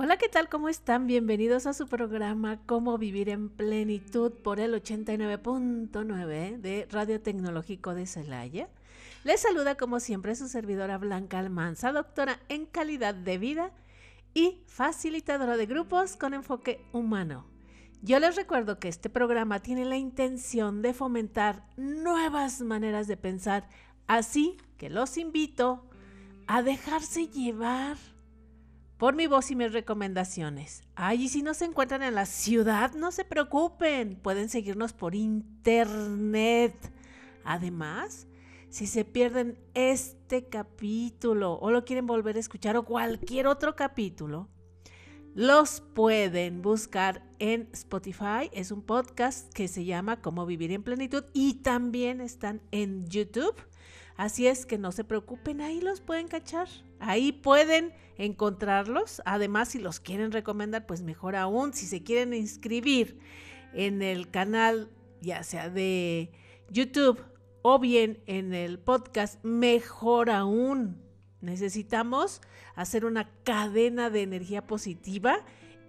[0.00, 0.48] Hola, ¿qué tal?
[0.48, 1.08] ¿Cómo están?
[1.08, 8.06] Bienvenidos a su programa Cómo vivir en plenitud por el 89.9 de Radio Tecnológico de
[8.06, 8.68] Celaya.
[9.24, 13.72] Les saluda como siempre su servidora Blanca Almanza, doctora en calidad de vida
[14.34, 17.44] y facilitadora de grupos con enfoque humano.
[18.00, 23.68] Yo les recuerdo que este programa tiene la intención de fomentar nuevas maneras de pensar,
[24.06, 25.90] así que los invito
[26.46, 27.96] a dejarse llevar
[28.98, 30.82] por mi voz y mis recomendaciones.
[30.96, 35.14] Ay, y si no se encuentran en la ciudad, no se preocupen, pueden seguirnos por
[35.14, 36.74] internet.
[37.44, 38.26] Además,
[38.68, 44.48] si se pierden este capítulo o lo quieren volver a escuchar o cualquier otro capítulo,
[45.34, 48.50] los pueden buscar en Spotify.
[48.52, 53.54] Es un podcast que se llama Cómo vivir en plenitud y también están en YouTube.
[54.18, 56.66] Así es que no se preocupen, ahí los pueden cachar.
[56.98, 59.22] Ahí pueden encontrarlos.
[59.24, 61.72] Además, si los quieren recomendar, pues mejor aún.
[61.72, 63.20] Si se quieren inscribir
[63.74, 66.32] en el canal, ya sea de
[66.68, 67.20] YouTube
[67.62, 71.00] o bien en el podcast, mejor aún.
[71.40, 72.40] Necesitamos
[72.74, 75.44] hacer una cadena de energía positiva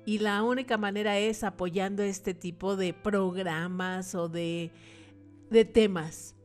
[0.06, 4.70] y la única manera es apoyando este tipo de programas o de,
[5.50, 6.36] de temas.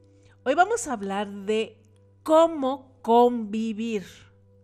[0.47, 1.81] Hoy vamos a hablar de
[2.23, 4.05] cómo convivir,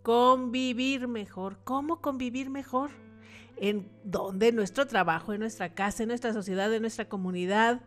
[0.03, 2.91] convivir mejor, cómo convivir mejor,
[3.57, 7.81] en donde nuestro trabajo, en nuestra casa, en nuestra sociedad, en nuestra comunidad,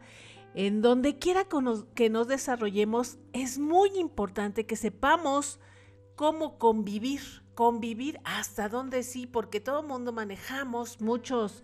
[0.55, 1.45] en donde quiera
[1.93, 5.59] que nos desarrollemos, es muy importante que sepamos
[6.15, 7.21] cómo convivir,
[7.53, 11.63] convivir hasta donde sí, porque todo el mundo manejamos muchos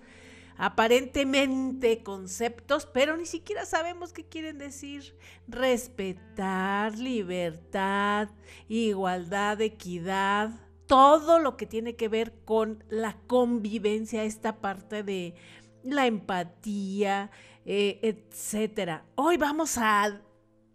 [0.59, 5.17] aparentemente conceptos, pero ni siquiera sabemos qué quieren decir.
[5.47, 8.27] Respetar, libertad,
[8.67, 10.51] igualdad, equidad,
[10.85, 15.33] todo lo que tiene que ver con la convivencia, esta parte de
[15.81, 17.31] la empatía,
[17.65, 19.05] eh, etcétera.
[19.15, 20.21] Hoy vamos a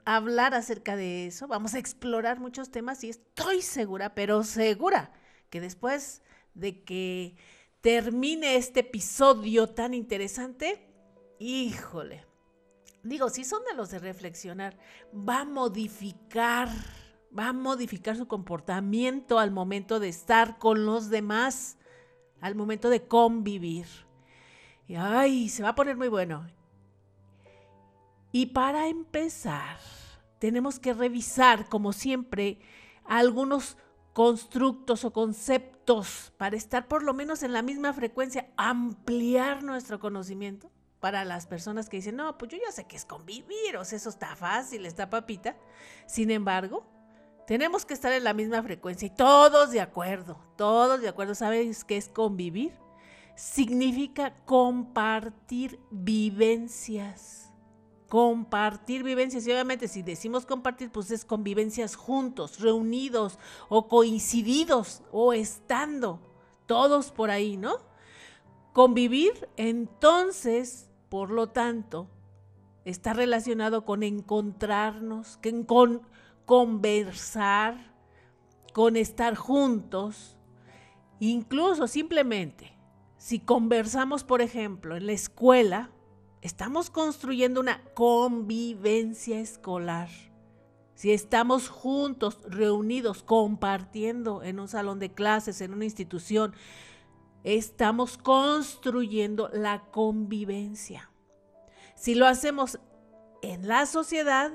[0.06, 5.12] hablar acerca de eso, vamos a explorar muchos temas y estoy segura, pero segura,
[5.50, 6.22] que después
[6.54, 7.36] de que
[7.84, 10.88] termine este episodio tan interesante,
[11.38, 12.24] híjole,
[13.02, 14.78] digo, si son de los de reflexionar,
[15.14, 16.70] va a modificar,
[17.38, 21.76] va a modificar su comportamiento al momento de estar con los demás,
[22.40, 23.84] al momento de convivir.
[24.88, 26.46] Y ay, se va a poner muy bueno.
[28.32, 29.76] Y para empezar,
[30.38, 32.60] tenemos que revisar, como siempre,
[33.04, 33.76] algunos
[34.14, 35.73] constructos o conceptos
[36.36, 41.88] para estar por lo menos en la misma frecuencia, ampliar nuestro conocimiento para las personas
[41.88, 44.86] que dicen, no, pues yo ya sé que es convivir, o sea, eso está fácil,
[44.86, 45.56] está papita.
[46.06, 46.86] Sin embargo,
[47.46, 51.84] tenemos que estar en la misma frecuencia y todos de acuerdo, todos de acuerdo, ¿sabes
[51.84, 52.72] qué es convivir?
[53.36, 57.52] Significa compartir vivencias
[58.14, 59.44] compartir vivencias.
[59.44, 66.20] Y obviamente si decimos compartir, pues es convivencias juntos, reunidos o coincididos o estando
[66.66, 67.78] todos por ahí, ¿no?
[68.72, 72.06] Convivir, entonces, por lo tanto,
[72.84, 76.02] está relacionado con encontrarnos, con
[76.44, 77.96] conversar,
[78.72, 80.36] con estar juntos,
[81.18, 82.78] incluso simplemente,
[83.16, 85.90] si conversamos, por ejemplo, en la escuela,
[86.44, 90.10] estamos construyendo una convivencia escolar.
[90.94, 96.54] Si estamos juntos, reunidos, compartiendo en un salón de clases, en una institución,
[97.44, 101.10] estamos construyendo la convivencia.
[101.96, 102.78] Si lo hacemos
[103.40, 104.52] en la sociedad,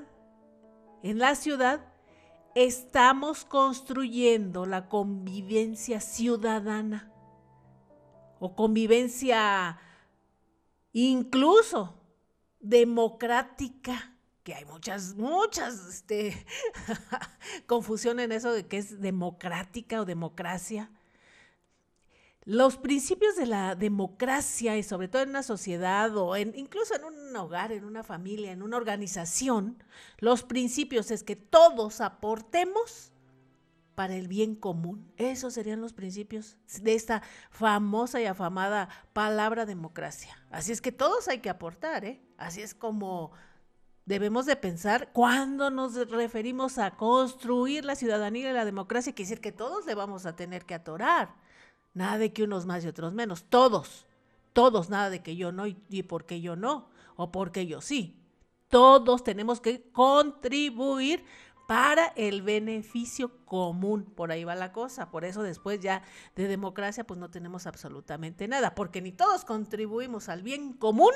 [1.01, 1.91] en la ciudad,
[2.53, 7.11] estamos construyendo la convivencia ciudadana
[8.39, 9.79] o convivencia
[10.93, 11.99] incluso
[12.59, 16.45] democrática, que hay muchas, muchas este,
[17.67, 20.91] confusión en eso de qué es democrática o democracia.
[22.45, 27.35] Los principios de la democracia y sobre todo en una sociedad o incluso en un
[27.35, 29.83] hogar, en una familia, en una organización,
[30.17, 33.11] los principios es que todos aportemos
[33.99, 35.11] para el bien común.
[35.17, 40.41] Esos serían los principios de esta famosa y afamada palabra democracia.
[40.51, 42.21] Así es que todos hay que aportar, ¿eh?
[42.37, 43.33] Así es como
[44.05, 49.41] debemos de pensar cuando nos referimos a construir la ciudadanía y la democracia, quiere decir
[49.41, 51.35] que todos le vamos a tener que atorar.
[51.93, 54.05] Nada de que unos más y otros menos, todos,
[54.53, 58.15] todos, nada de que yo no y, y porque yo no, o porque yo sí.
[58.69, 61.25] Todos tenemos que contribuir
[61.69, 64.05] para el beneficio común.
[64.05, 65.11] Por ahí va la cosa.
[65.11, 66.01] Por eso después ya
[66.35, 71.13] de democracia pues no tenemos absolutamente nada, porque ni todos contribuimos al bien común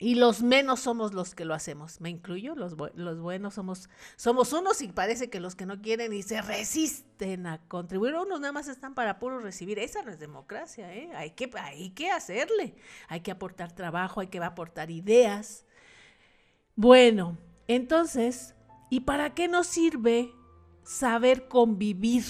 [0.00, 2.00] y los menos somos los que lo hacemos.
[2.00, 6.12] Me incluyo, los, los, buenos somos, somos unos y parece que los que no quieren
[6.12, 9.78] y se resisten a contribuir, unos nada más están para puro recibir.
[9.78, 11.12] Esa no es democracia, ¿eh?
[11.14, 12.74] Hay que, hay que hacerle,
[13.06, 15.64] hay que aportar trabajo, hay que aportar ideas.
[16.74, 18.56] Bueno, entonces,
[18.90, 20.32] ¿y para qué nos sirve
[20.82, 22.24] saber convivir?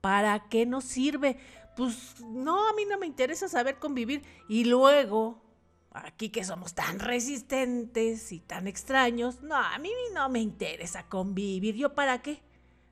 [0.00, 1.38] ¿Para qué nos sirve?
[1.76, 5.42] Pues no, a mí no me interesa saber convivir y luego
[5.90, 11.76] aquí que somos tan resistentes y tan extraños, no, a mí no me interesa convivir.
[11.76, 12.42] ¿Yo para qué?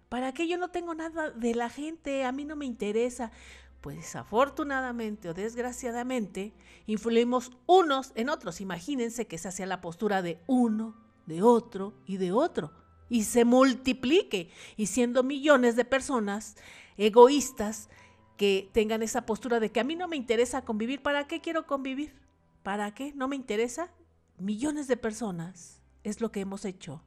[0.08, 2.24] ¿Para qué yo no tengo nada de la gente?
[2.24, 3.32] A mí no me interesa.
[3.80, 6.52] Pues desafortunadamente o desgraciadamente,
[6.86, 8.60] influimos unos en otros.
[8.60, 10.96] Imagínense que se hace la postura de uno,
[11.26, 12.72] de otro y de otro.
[13.08, 14.50] Y se multiplique.
[14.76, 16.56] Y siendo millones de personas
[16.96, 17.88] egoístas
[18.36, 21.66] que tengan esa postura de que a mí no me interesa convivir, ¿para qué quiero
[21.66, 22.14] convivir?
[22.62, 23.12] ¿Para qué?
[23.14, 23.90] ¿No me interesa?
[24.38, 27.02] Millones de personas es lo que hemos hecho.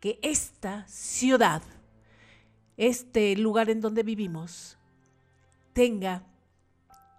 [0.00, 1.62] Que esta ciudad,
[2.76, 4.78] este lugar en donde vivimos,
[5.72, 6.26] tenga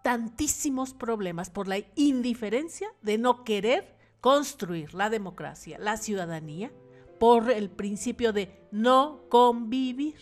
[0.04, 3.93] tantísimos problemas por la indiferencia de no querer
[4.24, 6.72] construir la democracia, la ciudadanía,
[7.20, 10.16] por el principio de no convivir.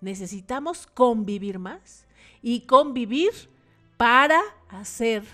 [0.00, 2.06] Necesitamos convivir más
[2.42, 3.32] y convivir
[3.96, 5.24] para hacer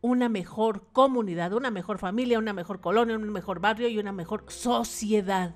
[0.00, 4.46] una mejor comunidad, una mejor familia, una mejor colonia, un mejor barrio y una mejor
[4.48, 5.54] sociedad.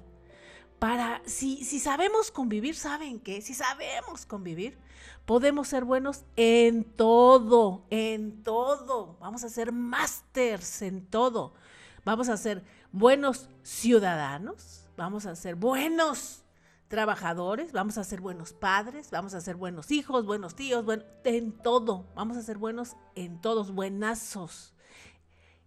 [0.81, 3.43] Para, si, si sabemos convivir, ¿saben qué?
[3.43, 4.79] Si sabemos convivir,
[5.27, 9.17] podemos ser buenos en todo, en todo.
[9.21, 11.55] Vamos a ser másters en todo.
[12.05, 16.45] Vamos a ser buenos ciudadanos, vamos a ser buenos
[16.89, 20.85] trabajadores, vamos a ser buenos padres, vamos a ser buenos hijos, buenos tíos,
[21.25, 24.75] en todo, vamos a ser buenos en todos, buenazos.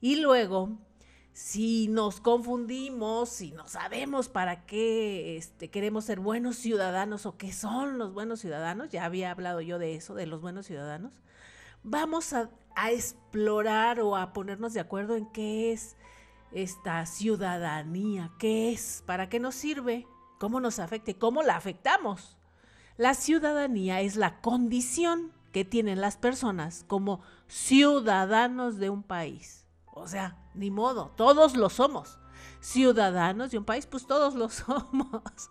[0.01, 0.79] Y luego,
[1.33, 7.51] si nos confundimos, si no sabemos para qué este, queremos ser buenos ciudadanos o qué
[7.51, 11.11] son los buenos ciudadanos, ya había hablado yo de eso, de los buenos ciudadanos,
[11.83, 15.97] vamos a, a explorar o a ponernos de acuerdo en qué es
[16.51, 20.07] esta ciudadanía, qué es, para qué nos sirve
[20.43, 22.35] cómo nos afecta y cómo la afectamos.
[22.97, 29.65] La ciudadanía es la condición que tienen las personas como ciudadanos de un país.
[29.85, 32.17] O sea, ni modo, todos lo somos.
[32.59, 35.49] Ciudadanos de un país, pues todos lo somos.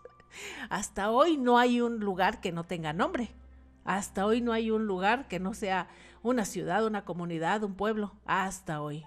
[0.70, 3.34] Hasta hoy no hay un lugar que no tenga nombre.
[3.84, 5.88] Hasta hoy no hay un lugar que no sea
[6.22, 8.12] una ciudad, una comunidad, un pueblo.
[8.24, 9.04] Hasta hoy.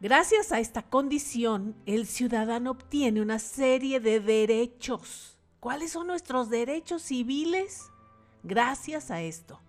[0.00, 5.38] Gracias a esta condición, el ciudadano obtiene una serie de derechos.
[5.60, 7.88] ¿Cuáles son nuestros derechos civiles?
[8.42, 9.60] Gracias a esto.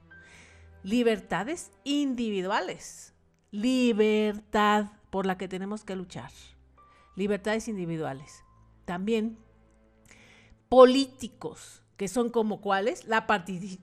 [0.82, 3.14] Libertades individuales.
[3.52, 6.32] Libertad por la que tenemos que luchar.
[7.16, 8.44] Libertades individuales.
[8.84, 9.38] También
[10.70, 13.06] políticos, que son como cuáles?
[13.06, 13.28] La,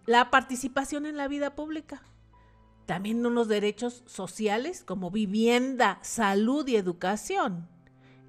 [0.06, 2.02] la participación en la vida pública
[2.86, 7.68] también unos derechos sociales como vivienda, salud y educación,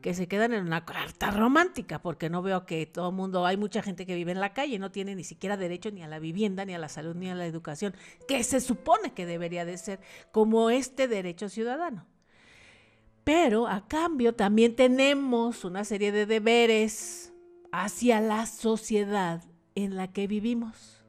[0.04, 3.58] que se quedan en una carta romántica, porque no veo que todo el mundo, hay
[3.58, 6.20] mucha gente que vive en la calle, no tiene ni siquiera derecho ni a la
[6.20, 7.96] vivienda, ni a la salud, ni a la educación,
[8.28, 10.00] que se supone que debería de ser
[10.32, 12.06] como este derecho ciudadano.
[13.24, 17.34] Pero a cambio también tenemos una serie de deberes
[17.72, 19.44] hacia la sociedad
[19.76, 21.02] en la que vivimos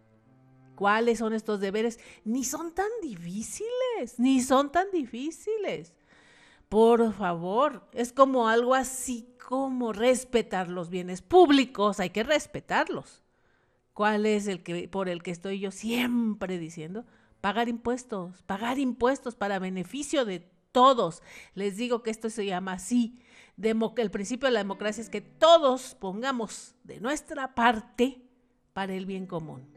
[0.82, 5.94] cuáles son estos deberes, ni son tan difíciles, ni son tan difíciles.
[6.68, 13.22] Por favor, es como algo así como respetar los bienes públicos, hay que respetarlos.
[13.92, 17.04] ¿Cuál es el que por el que estoy yo siempre diciendo?
[17.40, 21.22] Pagar impuestos, pagar impuestos para beneficio de todos.
[21.54, 23.18] Les digo que esto se llama así.
[23.56, 28.22] el principio de la democracia es que todos pongamos de nuestra parte
[28.72, 29.68] para el bien común.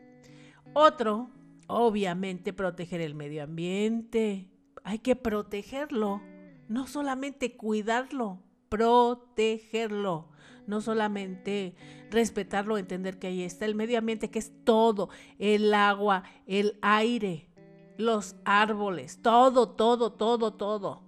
[0.73, 1.29] Otro,
[1.67, 4.49] obviamente, proteger el medio ambiente.
[4.83, 6.21] Hay que protegerlo,
[6.67, 10.29] no solamente cuidarlo, protegerlo.
[10.67, 11.75] No solamente
[12.09, 17.47] respetarlo, entender que ahí está el medio ambiente, que es todo, el agua, el aire,
[17.97, 21.03] los árboles, todo, todo, todo, todo.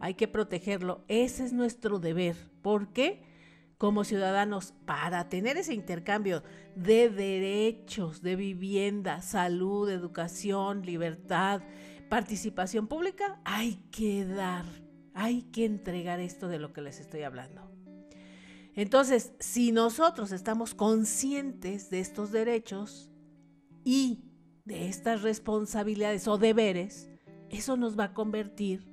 [0.00, 1.04] Hay que protegerlo.
[1.08, 2.36] Ese es nuestro deber.
[2.62, 3.28] ¿Por qué?
[3.78, 6.42] como ciudadanos para tener ese intercambio
[6.74, 11.62] de derechos, de vivienda, salud, educación, libertad,
[12.08, 14.64] participación pública, hay que dar,
[15.14, 17.70] hay que entregar esto de lo que les estoy hablando.
[18.74, 23.10] Entonces, si nosotros estamos conscientes de estos derechos
[23.84, 24.24] y
[24.68, 27.08] de estas responsabilidades o deberes,
[27.48, 28.86] eso nos va a convertir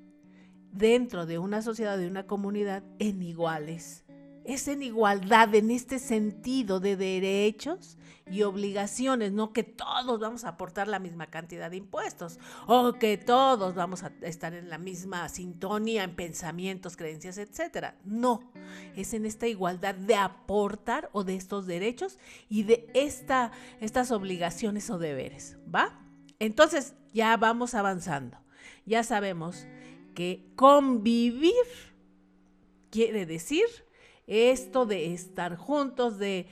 [0.71, 4.04] dentro de una sociedad, de una comunidad, en iguales
[4.45, 7.97] es en igualdad en este sentido de derechos
[8.27, 13.17] y obligaciones, no que todos vamos a aportar la misma cantidad de impuestos o que
[13.17, 17.95] todos vamos a estar en la misma sintonía en pensamientos, creencias, etcétera.
[18.03, 18.51] No,
[18.95, 22.17] es en esta igualdad de aportar o de estos derechos
[22.49, 25.99] y de esta, estas obligaciones o deberes, ¿va?
[26.39, 28.37] Entonces ya vamos avanzando.
[28.85, 29.67] Ya sabemos
[30.15, 31.53] que convivir
[32.89, 33.65] quiere decir
[34.27, 36.47] esto de estar juntos, de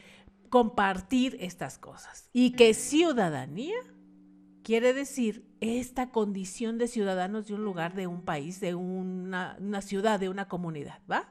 [0.49, 2.29] compartir estas cosas.
[2.33, 3.75] Y que ciudadanía
[4.63, 10.19] quiere decir esta condición de ciudadanos de un lugar, de un país, de una, ciudad,
[10.19, 11.29] de una comunidad, ¿va?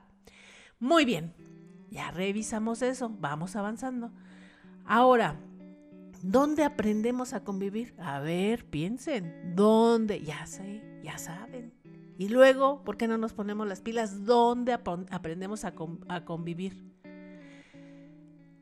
[0.79, 1.35] Muy bien,
[1.91, 4.13] ya revisamos eso, vamos avanzando.
[4.85, 5.41] Ahora,
[6.23, 7.95] ¿dónde aprendemos a convivir?
[7.99, 10.23] A ver, piensen, ¿dónde?
[10.23, 11.82] Ya sé, ya saben.
[12.23, 14.25] Y luego, ¿por qué no nos ponemos las pilas?
[14.25, 15.75] ¿Dónde aprendemos a,
[16.25, 16.81] convivir?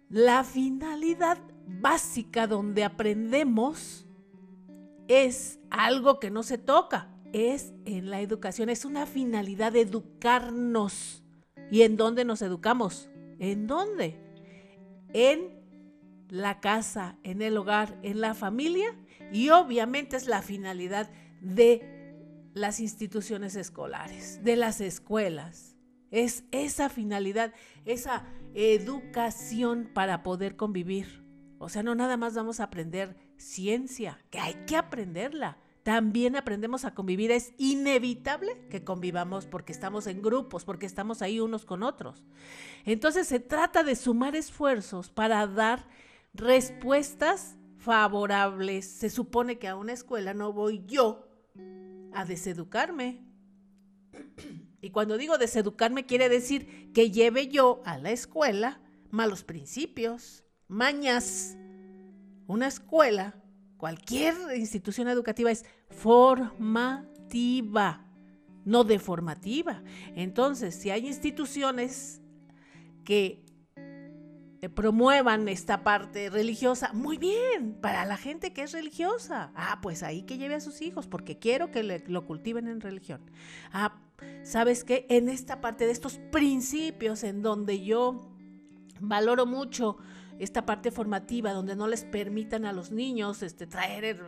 [0.08, 1.36] La finalidad
[1.66, 4.06] básica donde aprendemos
[5.08, 11.22] es algo que no se toca, es en la educación, es una finalidad de educarnos.
[11.70, 13.10] ¿Y en dónde nos educamos?
[13.38, 14.18] ¿En dónde?
[15.12, 15.50] En
[16.30, 18.96] la casa, en el hogar, en la familia
[19.30, 21.10] y obviamente es la finalidad
[21.42, 21.99] de
[22.54, 25.76] las instituciones escolares, de las escuelas.
[26.10, 27.52] Es esa finalidad,
[27.84, 31.24] esa educación para poder convivir.
[31.58, 35.58] O sea, no nada más vamos a aprender ciencia, que hay que aprenderla.
[35.82, 37.30] También aprendemos a convivir.
[37.30, 42.24] Es inevitable que convivamos porque estamos en grupos, porque estamos ahí unos con otros.
[42.84, 45.86] Entonces se trata de sumar esfuerzos para dar
[46.34, 48.90] respuestas favorables.
[48.90, 51.30] Se supone que a una escuela no voy yo
[52.14, 53.24] a deseducarme.
[54.80, 61.56] Y cuando digo deseducarme quiere decir que lleve yo a la escuela malos principios, mañas.
[62.46, 63.34] Una escuela,
[63.76, 66.96] cualquier institución educativa es formativa,
[68.64, 69.82] no deformativa.
[70.14, 72.20] Entonces, si hay instituciones
[73.04, 73.44] que
[74.68, 79.52] promuevan esta parte religiosa, muy bien, para la gente que es religiosa.
[79.54, 83.22] Ah, pues ahí que lleve a sus hijos, porque quiero que lo cultiven en religión.
[83.72, 83.96] Ah,
[84.42, 85.06] ¿sabes qué?
[85.08, 88.30] En esta parte de estos principios en donde yo
[89.00, 89.96] valoro mucho
[90.40, 94.24] esta parte formativa donde no les permitan a los niños este, traer,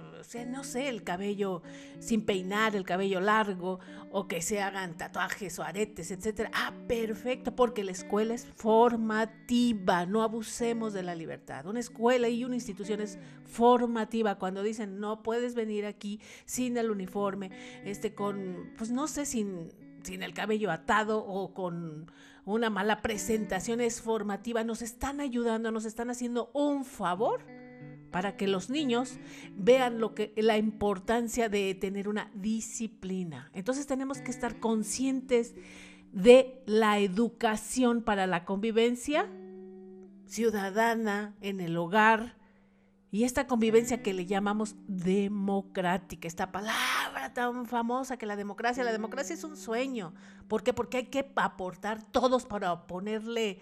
[0.46, 1.62] no sé, el cabello
[2.00, 6.50] sin peinar, el cabello largo, o que se hagan tatuajes o aretes, etcétera.
[6.52, 11.64] Ah, perfecto, porque la escuela es formativa, no abusemos de la libertad.
[11.66, 14.38] Una escuela y una institución es formativa.
[14.38, 17.50] Cuando dicen no puedes venir aquí sin el uniforme,
[17.86, 22.10] este, con, pues no sé, sin, sin el cabello atado o con
[22.44, 27.44] una mala presentación es formativa, nos están ayudando, nos están haciendo un favor
[28.10, 29.18] para que los niños
[29.56, 33.50] vean lo que la importancia de tener una disciplina.
[33.54, 35.54] Entonces tenemos que estar conscientes
[36.12, 39.30] de la educación para la convivencia
[40.26, 42.36] ciudadana en el hogar,
[43.14, 48.90] y esta convivencia que le llamamos democrática, esta palabra tan famosa que la democracia, la
[48.90, 50.14] democracia es un sueño.
[50.48, 50.72] ¿Por qué?
[50.72, 53.60] Porque hay que aportar todos para ponerle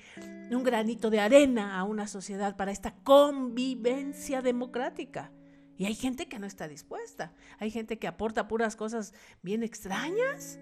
[0.53, 5.33] un granito de arena a una sociedad para esta convivencia democrática.
[5.77, 7.35] Y hay gente que no está dispuesta.
[7.59, 10.61] Hay gente que aporta puras cosas bien extrañas.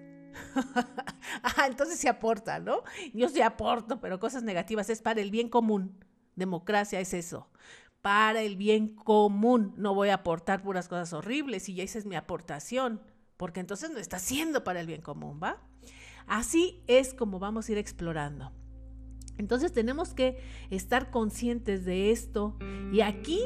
[1.42, 2.84] ah, entonces se aporta, ¿no?
[3.12, 6.02] Yo sí aporto, pero cosas negativas es para el bien común.
[6.36, 7.50] Democracia es eso
[8.02, 9.74] para el bien común.
[9.76, 13.00] No voy a aportar puras cosas horribles y ya esa es mi aportación,
[13.36, 15.62] porque entonces no está haciendo para el bien común, ¿va?
[16.26, 18.52] Así es como vamos a ir explorando.
[19.38, 22.56] Entonces tenemos que estar conscientes de esto
[22.92, 23.40] y aquí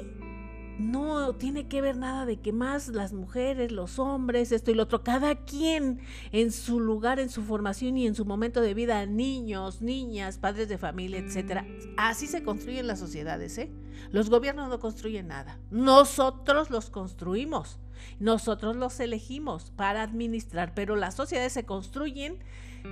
[0.78, 4.84] no tiene que ver nada de que más las mujeres, los hombres, esto y lo
[4.84, 6.00] otro, cada quien
[6.32, 10.68] en su lugar, en su formación y en su momento de vida, niños, niñas, padres
[10.68, 11.66] de familia, etcétera.
[11.96, 13.70] Así se construyen las sociedades, ¿eh?
[14.10, 15.58] Los gobiernos no construyen nada.
[15.70, 17.78] Nosotros los construimos.
[18.18, 22.38] Nosotros los elegimos para administrar, pero las sociedades se construyen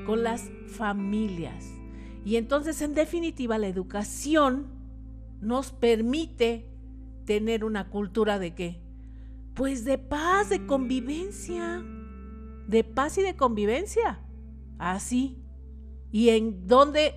[0.06, 1.64] con las familias.
[2.24, 4.66] Y entonces, en definitiva, la educación
[5.40, 6.69] nos permite
[7.24, 8.80] tener una cultura de qué?
[9.54, 11.84] Pues de paz, de convivencia,
[12.66, 14.20] de paz y de convivencia.
[14.78, 15.42] Así.
[16.12, 17.14] Y en donde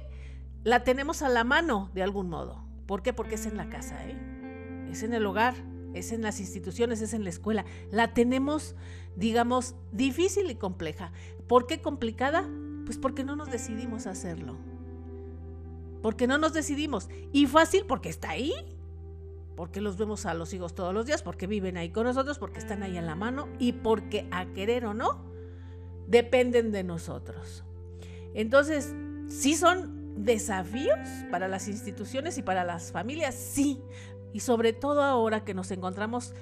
[0.63, 2.63] la tenemos a la mano de algún modo.
[2.85, 3.13] ¿Por qué?
[3.13, 4.17] Porque es en la casa, ¿eh?
[4.91, 5.55] es en el hogar,
[5.93, 7.65] es en las instituciones, es en la escuela.
[7.91, 8.75] La tenemos,
[9.15, 11.11] digamos, difícil y compleja.
[11.47, 12.49] ¿Por qué complicada?
[12.85, 14.57] Pues porque no nos decidimos hacerlo.
[16.01, 17.09] Porque no nos decidimos.
[17.31, 18.53] Y fácil porque está ahí.
[19.55, 22.59] Porque los vemos a los hijos todos los días, porque viven ahí con nosotros, porque
[22.59, 25.23] están ahí en la mano y porque a querer o no,
[26.07, 27.63] dependen de nosotros.
[28.33, 28.93] Entonces,
[29.27, 30.97] sí son desafíos
[31.31, 33.81] para las instituciones y para las familias, sí.
[34.31, 36.33] Y sobre todo ahora que nos encontramos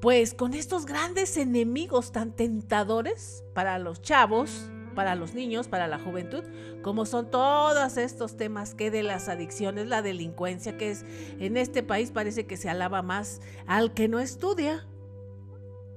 [0.00, 5.98] pues con estos grandes enemigos tan tentadores para los chavos, para los niños, para la
[5.98, 6.44] juventud,
[6.82, 11.04] como son todos estos temas que de las adicciones, la delincuencia, que es
[11.38, 14.86] en este país parece que se alaba más al que no estudia,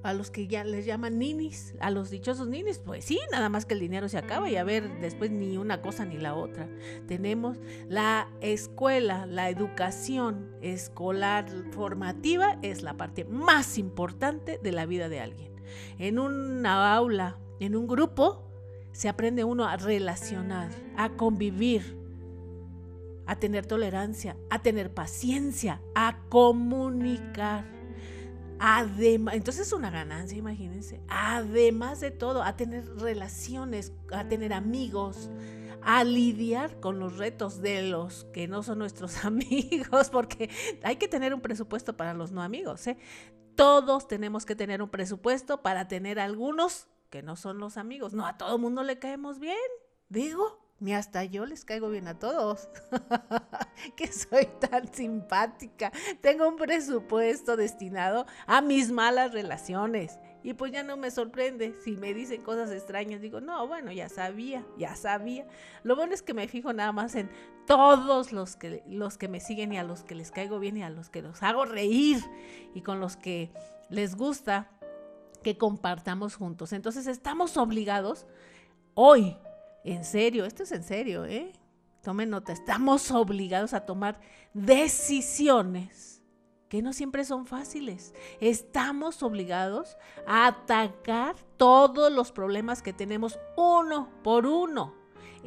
[0.03, 3.65] a los que ya les llaman ninis, a los dichosos ninis, pues sí, nada más
[3.65, 6.69] que el dinero se acaba y a ver después ni una cosa ni la otra.
[7.07, 7.57] Tenemos
[7.89, 15.19] la escuela, la educación escolar formativa es la parte más importante de la vida de
[15.19, 15.51] alguien.
[15.97, 18.46] En una aula, en un grupo,
[18.97, 21.97] se aprende uno a relacionar, a convivir,
[23.27, 27.77] a tener tolerancia, a tener paciencia, a comunicar
[28.59, 30.99] Además, entonces es una ganancia, imagínense.
[31.07, 35.29] Además de todo, a tener relaciones, a tener amigos,
[35.83, 40.49] a lidiar con los retos de los que no son nuestros amigos, porque
[40.83, 42.87] hay que tener un presupuesto para los no amigos.
[42.87, 42.97] ¿eh?
[43.55, 48.13] Todos tenemos que tener un presupuesto para tener algunos que no son los amigos.
[48.13, 49.57] No a todo mundo le caemos bien,
[50.09, 50.65] digo.
[50.79, 52.69] Ni hasta yo les caigo bien a todos.
[53.95, 55.91] que soy tan simpática.
[56.21, 60.19] Tengo un presupuesto destinado a mis malas relaciones.
[60.43, 63.21] Y pues ya no me sorprende si me dicen cosas extrañas.
[63.21, 65.47] Digo, no, bueno, ya sabía, ya sabía.
[65.81, 67.31] Lo bueno es que me fijo nada más en
[67.65, 70.83] todos los que, los que me siguen y a los que les caigo bien y
[70.83, 72.19] a los que los hago reír
[72.75, 73.51] y con los que
[73.89, 74.69] les gusta
[75.47, 76.73] que compartamos juntos.
[76.73, 78.25] Entonces estamos obligados
[78.95, 79.37] hoy
[79.85, 81.53] en serio, esto es en serio, ¿eh?
[82.03, 84.19] Tomen nota, estamos obligados a tomar
[84.53, 86.21] decisiones
[86.67, 88.13] que no siempre son fáciles.
[88.41, 94.96] Estamos obligados a atacar todos los problemas que tenemos uno por uno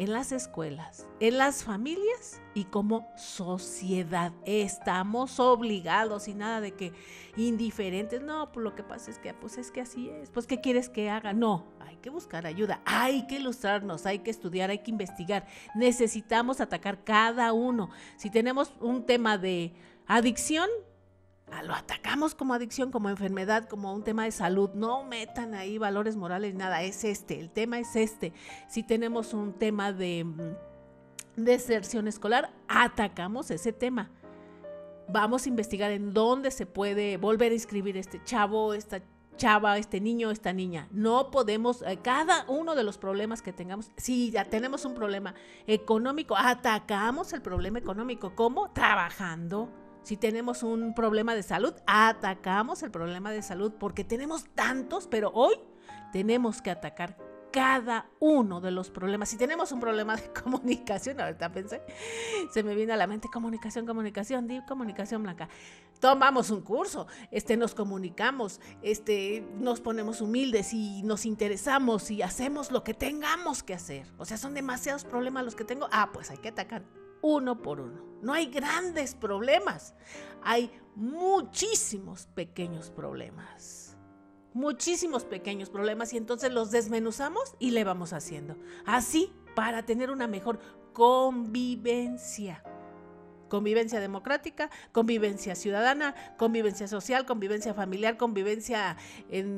[0.00, 4.32] en las escuelas, en las familias y como sociedad.
[4.46, 6.94] Estamos obligados y nada de que
[7.36, 8.22] indiferentes.
[8.22, 10.30] No, pues lo que pasa es que, pues es que así es.
[10.30, 11.34] Pues, ¿qué quieres que haga?
[11.34, 15.46] No, hay que buscar ayuda, hay que ilustrarnos, hay que estudiar, hay que investigar.
[15.74, 17.90] Necesitamos atacar cada uno.
[18.16, 19.74] Si tenemos un tema de
[20.06, 20.70] adicción,
[21.62, 24.70] lo atacamos como adicción, como enfermedad, como un tema de salud.
[24.74, 28.32] No metan ahí valores morales, nada, es este, el tema es este.
[28.68, 34.10] Si tenemos un tema de mm, deserción escolar, atacamos ese tema.
[35.08, 39.02] Vamos a investigar en dónde se puede volver a inscribir este chavo, esta
[39.36, 40.86] chava, este niño, esta niña.
[40.92, 45.34] No podemos, eh, cada uno de los problemas que tengamos, si ya tenemos un problema
[45.66, 48.34] económico, atacamos el problema económico.
[48.36, 48.70] ¿Cómo?
[48.70, 55.06] Trabajando si tenemos un problema de salud, atacamos el problema de salud porque tenemos tantos,
[55.06, 55.54] pero hoy
[56.12, 57.16] tenemos que atacar
[57.50, 59.28] cada uno de los problemas.
[59.28, 61.82] Si tenemos un problema de comunicación, ahorita pensé,
[62.52, 65.48] se me viene a la mente comunicación, comunicación, di comunicación blanca.
[65.98, 72.70] Tomamos un curso, este, nos comunicamos, este, nos ponemos humildes y nos interesamos y hacemos
[72.70, 74.06] lo que tengamos que hacer.
[74.16, 75.88] O sea, son demasiados problemas los que tengo.
[75.92, 76.84] Ah, pues hay que atacar
[77.22, 78.02] uno por uno.
[78.22, 79.94] No hay grandes problemas,
[80.42, 83.96] hay muchísimos pequeños problemas.
[84.52, 88.56] Muchísimos pequeños problemas y entonces los desmenuzamos y le vamos haciendo.
[88.84, 90.58] Así para tener una mejor
[90.92, 92.62] convivencia.
[93.48, 98.96] Convivencia democrática, convivencia ciudadana, convivencia social, convivencia familiar, convivencia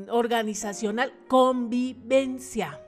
[0.08, 2.80] organizacional, convivencia.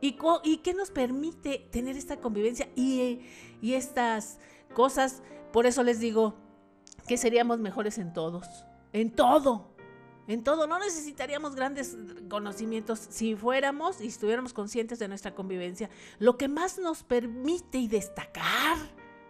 [0.00, 3.20] ¿Y, ¿Y qué nos permite tener esta convivencia y,
[3.60, 4.38] y estas
[4.74, 5.22] cosas?
[5.52, 6.34] Por eso les digo
[7.06, 8.46] que seríamos mejores en todos,
[8.92, 9.74] en todo,
[10.28, 10.66] en todo.
[10.66, 11.96] No necesitaríamos grandes
[12.28, 15.90] conocimientos si fuéramos y estuviéramos conscientes de nuestra convivencia.
[16.18, 18.78] Lo que más nos permite y destacar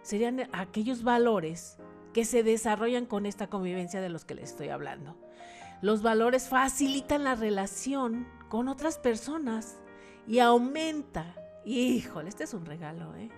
[0.03, 1.77] serían aquellos valores
[2.13, 5.17] que se desarrollan con esta convivencia de los que les estoy hablando.
[5.81, 9.77] Los valores facilitan la relación con otras personas
[10.27, 13.29] y aumenta, híjole, este es un regalo, ¿eh?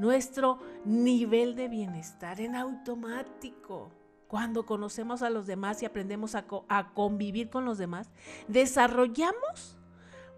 [0.00, 3.90] Nuestro nivel de bienestar en automático.
[4.28, 6.46] Cuando conocemos a los demás y aprendemos a,
[6.94, 8.10] convivir con los demás,
[8.48, 9.76] desarrollamos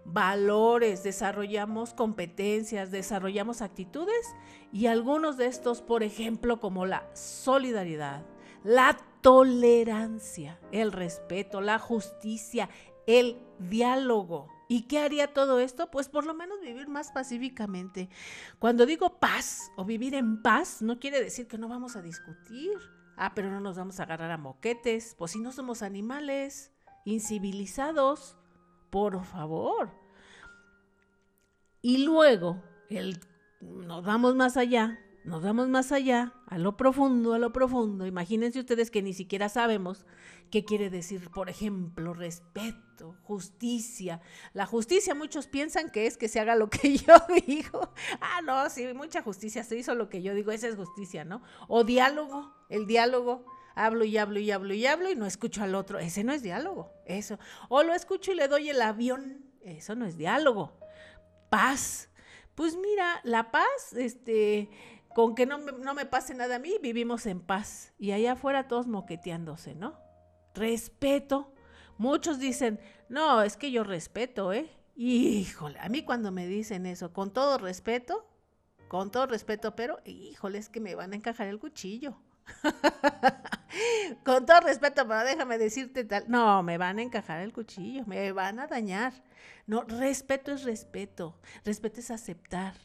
[0.03, 4.35] valores, desarrollamos competencias, desarrollamos actitudes
[4.73, 8.25] y algunos de estos, por ejemplo, como la solidaridad,
[8.65, 12.67] la tolerancia, el respeto, la justicia,
[13.07, 14.52] el diálogo.
[14.73, 15.91] ¿Y qué haría todo esto?
[15.91, 18.09] Pues por lo menos vivir más pacíficamente.
[18.57, 22.71] Cuando digo paz o vivir en paz, no quiere decir que no vamos a discutir.
[23.15, 26.71] Ah, pero no nos vamos a agarrar a moquetes, pues si no somos animales,
[27.05, 28.35] incivilizados,
[28.89, 29.91] por favor.
[31.83, 32.59] Y luego,
[32.89, 33.19] el,
[33.61, 38.07] nos vamos más allá, nos vamos más allá, a lo profundo, a lo profundo.
[38.07, 40.03] Imagínense ustedes que ni siquiera sabemos
[40.53, 44.21] qué quiere decir, por ejemplo, respeto, justicia.
[44.53, 47.15] La justicia muchos piensan que es que se haga lo que yo
[47.47, 47.91] digo.
[48.21, 51.41] Ah, no, sí, mucha justicia, se hizo lo que yo digo, esa es justicia, ¿no?
[51.67, 53.47] O diálogo, el diálogo.
[53.73, 55.97] Hablo y hablo y hablo y hablo y no escucho al otro.
[55.97, 57.39] Ese no es diálogo, eso.
[57.67, 59.43] O lo escucho y le doy el avión.
[59.63, 60.77] Eso no es diálogo.
[61.49, 62.11] Paz.
[62.53, 64.69] Pues mira, la paz, este,
[65.15, 67.91] con que no no me pase nada a mí, vivimos en paz.
[67.97, 70.02] Y allá afuera todos moqueteándose, ¿no?
[70.53, 71.53] Respeto.
[71.97, 74.69] Muchos dicen, no, es que yo respeto, ¿eh?
[74.95, 78.27] Híjole, a mí cuando me dicen eso, con todo respeto,
[78.87, 82.15] con todo respeto, pero híjole, es que me van a encajar el cuchillo.
[84.25, 88.31] con todo respeto, pero déjame decirte tal, no, me van a encajar el cuchillo, me
[88.31, 89.13] van a dañar.
[89.65, 92.75] No, respeto es respeto, respeto es aceptar,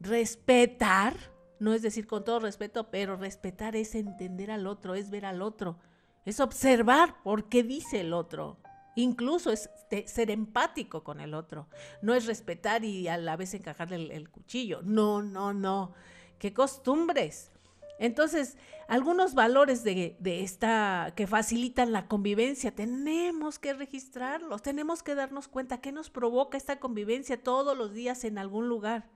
[0.00, 1.14] respetar
[1.58, 5.42] no es decir con todo respeto, pero respetar es entender al otro, es ver al
[5.42, 5.78] otro,
[6.24, 8.58] es observar por qué dice el otro.
[8.96, 9.68] Incluso es
[10.06, 11.68] ser empático con el otro.
[12.00, 14.80] No es respetar y a la vez encajarle el, cuchillo.
[14.82, 15.92] No, no, no.
[16.38, 17.50] Qué costumbres.
[17.98, 18.56] Entonces,
[18.88, 25.46] algunos valores de, de, esta que facilitan la convivencia, tenemos que registrarlos, tenemos que darnos
[25.46, 29.10] cuenta qué nos provoca esta convivencia todos los días en algún lugar.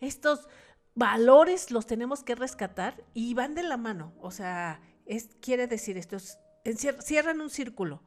[0.00, 0.48] Estos
[0.94, 4.12] valores los tenemos que rescatar y van de la mano.
[4.20, 6.16] O sea, es, quiere decir esto,
[7.02, 8.02] cierran un círculo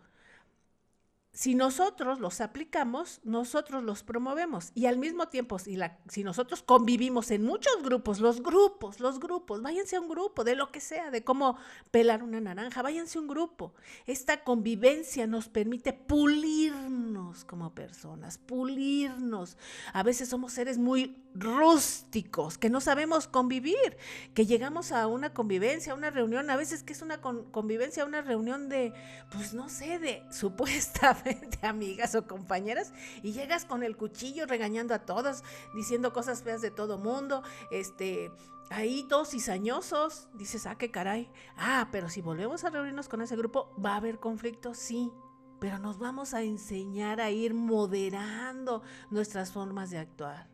[1.35, 4.71] si nosotros los aplicamos, nosotros los promovemos.
[4.75, 9.19] Y al mismo tiempo, si, la, si, nosotros convivimos en muchos grupos, los grupos, los
[9.19, 11.57] grupos, váyanse a un grupo, de lo que sea, de cómo
[11.89, 13.73] pelar una naranja, váyanse a un grupo.
[14.05, 19.57] Esta convivencia nos permite pulirnos como personas, pulirnos.
[19.91, 23.97] A veces somos seres muy rústicos, que no sabemos convivir,
[24.35, 28.21] que llegamos a una convivencia, a una reunión, a veces que es una convivencia, una
[28.21, 28.93] reunión de,
[29.31, 31.22] pues no sé, de supuesta
[31.61, 35.43] amigas o compañeras y llegas con el cuchillo regañando a todas,
[35.75, 38.31] diciendo cosas feas de todo mundo, este,
[38.69, 43.35] ahí todos cizañosos, dices, ah, qué caray, ah, pero si volvemos a reunirnos con ese
[43.35, 44.73] grupo, ¿va a haber conflicto?
[44.73, 45.11] Sí,
[45.59, 50.53] pero nos vamos a enseñar a ir moderando nuestras formas de actuar.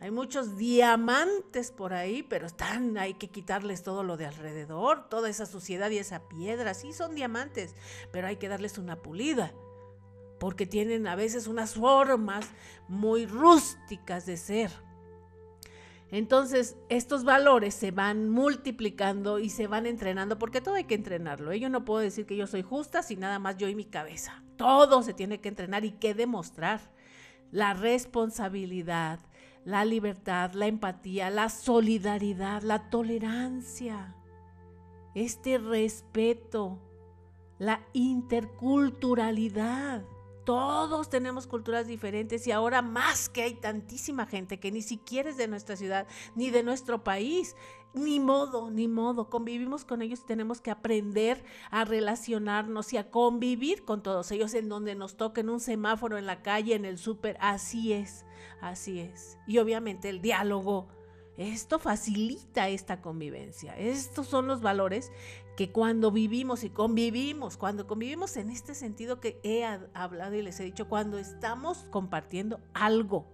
[0.00, 5.28] Hay muchos diamantes por ahí, pero están, hay que quitarles todo lo de alrededor, toda
[5.28, 6.74] esa suciedad y esa piedra.
[6.74, 7.74] Sí son diamantes,
[8.12, 9.52] pero hay que darles una pulida
[10.38, 12.46] porque tienen a veces unas formas
[12.88, 14.70] muy rústicas de ser.
[16.10, 21.52] Entonces, estos valores se van multiplicando y se van entrenando, porque todo hay que entrenarlo.
[21.52, 21.60] ¿eh?
[21.60, 24.42] Yo no puedo decir que yo soy justa sin nada más yo y mi cabeza.
[24.56, 26.80] Todo se tiene que entrenar y que demostrar.
[27.50, 29.20] La responsabilidad,
[29.64, 34.14] la libertad, la empatía, la solidaridad, la tolerancia,
[35.14, 36.78] este respeto,
[37.58, 40.04] la interculturalidad
[40.48, 45.36] todos tenemos culturas diferentes y ahora más que hay tantísima gente que ni siquiera es
[45.36, 47.54] de nuestra ciudad ni de nuestro país.
[47.92, 49.28] Ni modo, ni modo.
[49.28, 54.54] Convivimos con ellos y tenemos que aprender a relacionarnos y a convivir con todos ellos
[54.54, 57.36] en donde nos toquen un semáforo en la calle, en el súper.
[57.40, 58.24] Así es,
[58.62, 59.36] así es.
[59.46, 60.88] Y obviamente el diálogo.
[61.36, 63.76] Esto facilita esta convivencia.
[63.78, 65.12] Estos son los valores
[65.58, 70.60] que cuando vivimos y convivimos, cuando convivimos en este sentido que he hablado y les
[70.60, 73.26] he dicho, cuando estamos compartiendo algo,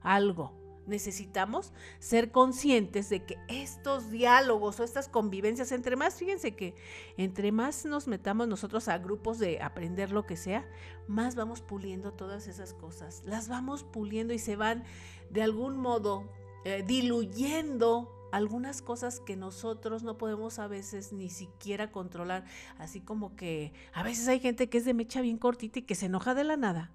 [0.00, 0.52] algo,
[0.86, 6.76] necesitamos ser conscientes de que estos diálogos o estas convivencias, entre más, fíjense que
[7.16, 10.64] entre más nos metamos nosotros a grupos de aprender lo que sea,
[11.08, 14.84] más vamos puliendo todas esas cosas, las vamos puliendo y se van
[15.28, 16.30] de algún modo
[16.64, 22.44] eh, diluyendo algunas cosas que nosotros no podemos a veces ni siquiera controlar,
[22.78, 25.94] así como que a veces hay gente que es de mecha bien cortita y que
[25.94, 26.90] se enoja de la nada,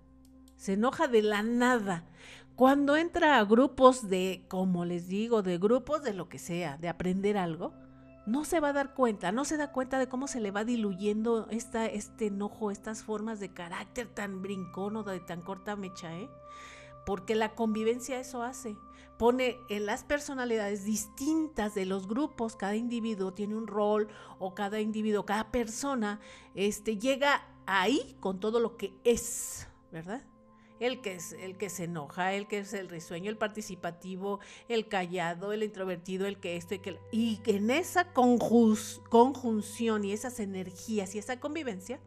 [0.58, 2.04] se enoja de la nada.
[2.58, 6.90] Cuando entra a grupos de, como les digo, de grupos de lo que sea, de
[6.90, 7.74] aprender algo,
[8.26, 10.66] no se va a dar cuenta, no se da cuenta de cómo se le va
[10.66, 16.14] diluyendo esta, este enojo, estas formas de carácter tan brincón o de tan corta mecha,
[16.18, 16.30] ¿eh?
[17.06, 18.76] porque la convivencia eso hace.
[19.20, 24.08] Pone en las personalidades distintas de los grupos, cada individuo tiene un rol
[24.40, 26.22] o cada individuo, cada persona,
[26.56, 30.24] este, llega ahí con todo lo que es, ¿verdad?
[30.80, 34.88] el que es el que se enoja, el que es el risueño, el participativo, el
[34.88, 41.14] callado, el introvertido, el que esto y que y en esa conjunción y esas energías
[41.16, 42.00] y esa convivencia,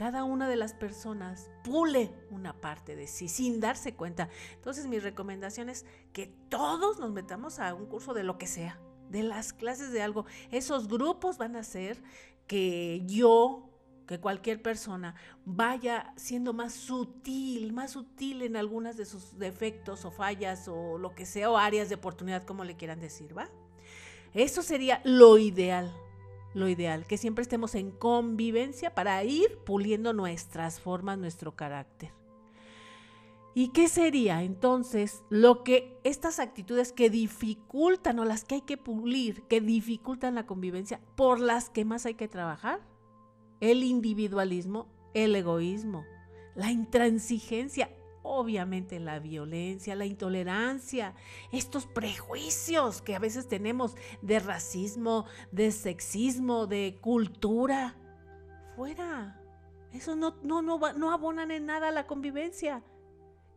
[0.00, 4.30] cada una de las personas pule una parte de sí sin darse cuenta.
[4.54, 5.84] Entonces mi recomendación es
[6.14, 10.00] que todos nos metamos a un curso de lo que sea, de las clases de
[10.00, 10.24] algo.
[10.52, 12.02] Esos grupos van a hacer
[12.46, 13.68] que yo
[14.06, 20.10] que cualquier persona vaya siendo más sutil, más sutil en algunas de sus defectos o
[20.10, 23.50] fallas o lo que sea, o áreas de oportunidad, como le quieran decir, ¿va?
[24.32, 25.94] Eso sería lo ideal,
[26.54, 32.12] lo ideal, que siempre estemos en convivencia para ir puliendo nuestras formas, nuestro carácter.
[33.54, 38.76] ¿Y qué sería entonces lo que estas actitudes que dificultan o las que hay que
[38.76, 42.80] pulir, que dificultan la convivencia, por las que más hay que trabajar?
[43.60, 46.04] el individualismo, el egoísmo,
[46.54, 47.90] la intransigencia,
[48.30, 51.14] obviamente la violencia, la intolerancia,
[51.50, 57.96] estos prejuicios que a veces tenemos de racismo, de sexismo, de cultura.
[58.76, 59.40] Fuera.
[59.92, 62.82] Eso no, no, no, no abonan en nada a la convivencia.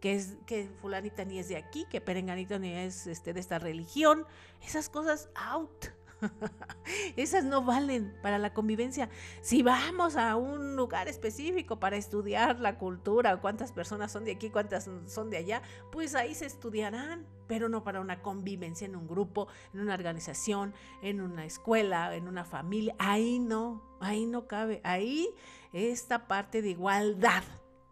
[0.02, 3.60] Que, es, que fulanita ni es de aquí, que perenganito ni es este, de esta
[3.60, 4.26] religión.
[4.62, 5.86] Esas cosas out.
[7.16, 9.10] Esas no valen para la convivencia.
[9.42, 14.50] Si vamos a un lugar específico para estudiar la cultura, cuántas personas son de aquí,
[14.50, 19.08] cuántas son de allá, pues ahí se estudiarán, pero no para una convivencia en un
[19.08, 22.96] grupo, en una organización, en una escuela, en una familia.
[23.00, 24.82] Ahí no, ahí no cabe.
[24.84, 25.30] Ahí
[25.72, 27.44] esta parte de igualdad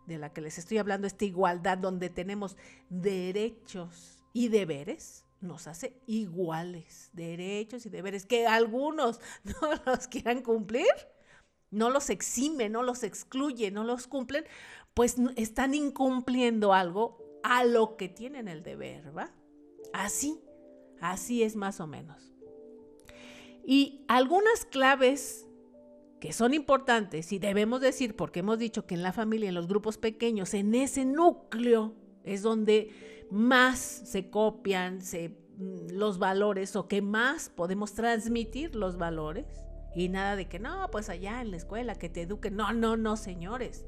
[0.06, 2.58] de la que les estoy hablando, esta igualdad donde tenemos
[2.90, 10.86] derechos y deberes nos hace iguales, derechos y deberes, que algunos no los quieran cumplir,
[11.70, 14.46] no los exime, no los excluye, no los cumplen,
[14.94, 19.34] pues están incumpliendo algo a lo que tienen el deber, ¿va?
[19.94, 20.42] Así,
[21.00, 22.34] así es más o menos.
[23.66, 25.48] Y algunas claves
[26.20, 29.68] que son importantes y debemos decir, porque hemos dicho que en la familia, en los
[29.68, 36.88] grupos pequeños, en ese núcleo es donde más se copian se, mm, los valores o
[36.88, 39.48] que más podemos transmitir los valores.
[39.94, 42.56] Y nada de que no, pues allá en la escuela que te eduquen.
[42.56, 43.86] No, no, no, señores.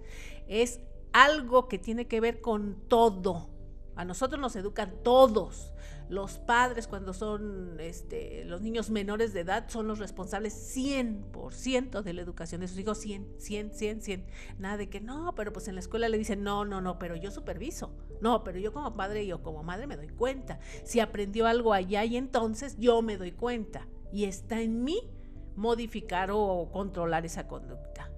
[0.47, 0.81] Es
[1.13, 3.49] algo que tiene que ver con todo.
[3.95, 5.71] A nosotros nos educan todos.
[6.09, 12.13] Los padres cuando son este, los niños menores de edad son los responsables 100% de
[12.13, 12.97] la educación de sus hijos.
[12.97, 14.25] 100, 100, 100, 100.
[14.57, 17.15] Nada de que no, pero pues en la escuela le dicen no, no, no, pero
[17.15, 17.95] yo superviso.
[18.23, 20.57] No, pero yo como padre y yo como madre me doy cuenta.
[20.85, 23.85] Si aprendió algo allá y entonces yo me doy cuenta.
[24.13, 25.11] Y está en mí
[25.57, 28.09] modificar o controlar esa conducta.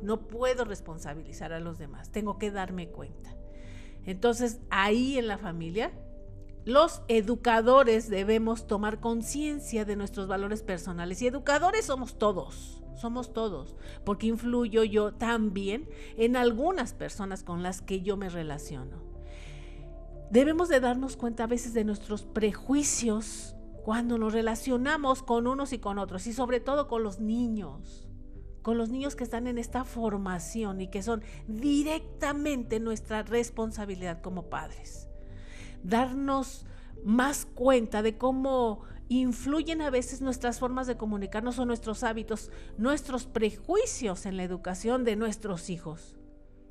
[0.00, 3.34] No puedo responsabilizar a los demás, tengo que darme cuenta.
[4.06, 5.90] Entonces, ahí en la familia,
[6.64, 11.20] los educadores debemos tomar conciencia de nuestros valores personales.
[11.20, 17.82] Y educadores somos todos, somos todos, porque influyo yo también en algunas personas con las
[17.82, 19.07] que yo me relaciono.
[20.30, 25.78] Debemos de darnos cuenta a veces de nuestros prejuicios cuando nos relacionamos con unos y
[25.78, 28.08] con otros, y sobre todo con los niños
[28.68, 34.50] con los niños que están en esta formación y que son directamente nuestra responsabilidad como
[34.50, 35.08] padres.
[35.82, 36.66] Darnos
[37.02, 43.24] más cuenta de cómo influyen a veces nuestras formas de comunicarnos o nuestros hábitos, nuestros
[43.24, 46.17] prejuicios en la educación de nuestros hijos.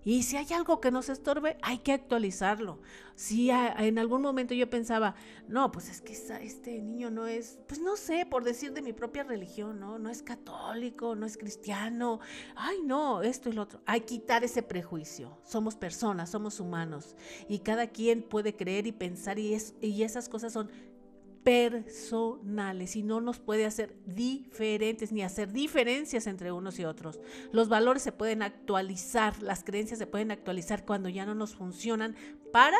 [0.07, 2.79] Y si hay algo que nos estorbe, hay que actualizarlo.
[3.15, 5.15] Si en algún momento yo pensaba,
[5.49, 8.93] no, pues es que este niño no es, pues no sé, por decir de mi
[8.93, 9.99] propia religión, ¿no?
[9.99, 12.21] No es católico, no es cristiano.
[12.55, 13.81] Ay, no, esto y lo otro.
[13.85, 15.37] Hay que quitar ese prejuicio.
[15.43, 17.17] Somos personas, somos humanos.
[17.49, 20.71] Y cada quien puede creer y pensar y, es, y esas cosas son
[21.47, 27.21] personales y no nos puede hacer diferentes ni hacer diferencias entre unos y otros.
[27.53, 32.17] Los valores se pueden actualizar, las creencias se pueden actualizar cuando ya no nos funcionan
[32.51, 32.75] para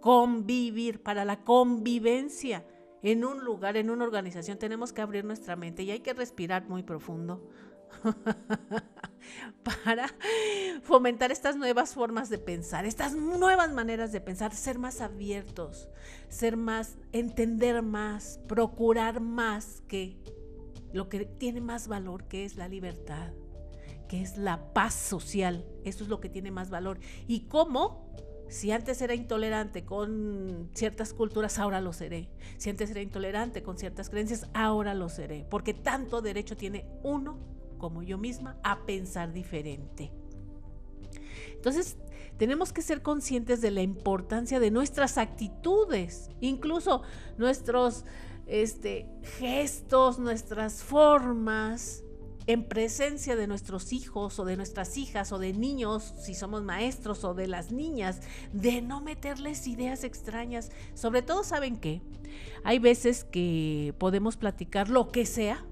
[0.00, 2.66] convivir, para la convivencia.
[3.04, 6.68] En un lugar, en una organización, tenemos que abrir nuestra mente y hay que respirar
[6.68, 7.48] muy profundo.
[9.62, 10.14] para
[10.82, 15.88] fomentar estas nuevas formas de pensar, estas nuevas maneras de pensar, ser más abiertos,
[16.28, 20.16] ser más, entender más, procurar más que
[20.92, 23.32] lo que tiene más valor, que es la libertad,
[24.08, 25.66] que es la paz social.
[25.84, 26.98] Eso es lo que tiene más valor.
[27.26, 28.08] ¿Y cómo?
[28.48, 32.30] Si antes era intolerante con ciertas culturas, ahora lo seré.
[32.56, 35.44] Si antes era intolerante con ciertas creencias, ahora lo seré.
[35.50, 40.12] Porque tanto derecho tiene uno como yo misma a pensar diferente.
[41.54, 41.96] Entonces,
[42.36, 47.02] tenemos que ser conscientes de la importancia de nuestras actitudes, incluso
[47.36, 48.04] nuestros
[48.46, 52.04] este, gestos, nuestras formas,
[52.48, 57.22] en presencia de nuestros hijos o de nuestras hijas o de niños, si somos maestros
[57.24, 58.22] o de las niñas,
[58.54, 60.70] de no meterles ideas extrañas.
[60.94, 62.00] Sobre todo, ¿saben qué?
[62.64, 65.62] Hay veces que podemos platicar lo que sea.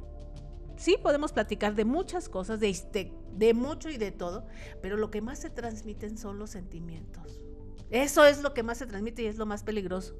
[0.77, 4.47] Sí, podemos platicar de muchas cosas, de, de, mucho y de todo,
[4.83, 7.41] pero lo que más se transmiten son los sentimientos.
[7.91, 10.17] Eso es lo que más se transmite y es lo más peligroso.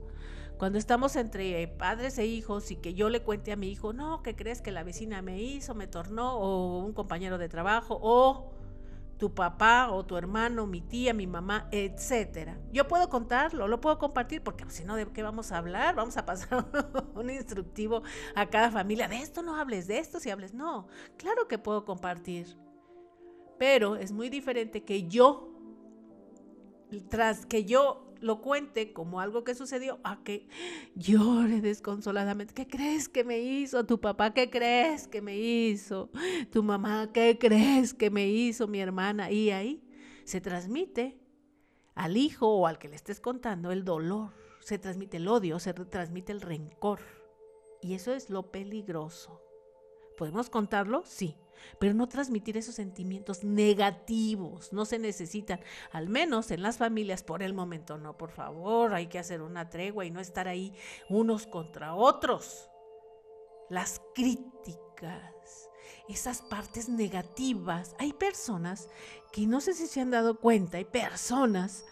[0.57, 4.23] Cuando estamos entre padres e hijos y que yo le cuente a mi hijo, no,
[4.23, 8.56] ¿qué crees que la vecina me hizo, me tornó, o un compañero de trabajo, o
[9.18, 12.59] tu papá o tu hermano, mi tía, mi mamá, etcétera.
[12.72, 15.94] Yo puedo contarlo, lo puedo compartir, porque si no, ¿de qué vamos a hablar?
[15.94, 16.66] Vamos a pasar
[17.14, 18.02] un instructivo
[18.35, 19.09] a cada familia.
[19.09, 20.52] De esto no hables, de esto si hables.
[20.52, 22.59] No, claro que puedo compartir.
[23.59, 25.50] Pero es muy diferente que yo,
[27.09, 30.48] tras que yo lo cuente como algo que sucedió a que
[30.94, 32.55] llore desconsoladamente.
[32.55, 34.33] ¿Qué crees que me hizo tu papá?
[34.35, 36.11] ¿Qué crees que me hizo
[36.50, 37.11] tu mamá?
[37.12, 39.31] ¿Qué crees que me hizo mi hermana?
[39.31, 39.83] Y ahí
[40.24, 41.18] se transmite
[41.94, 45.72] al hijo o al que le estés contando el dolor, se transmite el odio, se
[45.72, 47.00] transmite el rencor.
[47.81, 49.40] Y eso es lo peligroso.
[50.16, 51.02] ¿Podemos contarlo?
[51.05, 51.37] Sí,
[51.79, 55.61] pero no transmitir esos sentimientos negativos, no se necesitan,
[55.92, 59.69] al menos en las familias por el momento no, por favor, hay que hacer una
[59.69, 60.75] tregua y no estar ahí
[61.09, 62.69] unos contra otros.
[63.69, 65.71] Las críticas,
[66.09, 68.88] esas partes negativas, hay personas
[69.33, 71.85] que no sé si se han dado cuenta, hay personas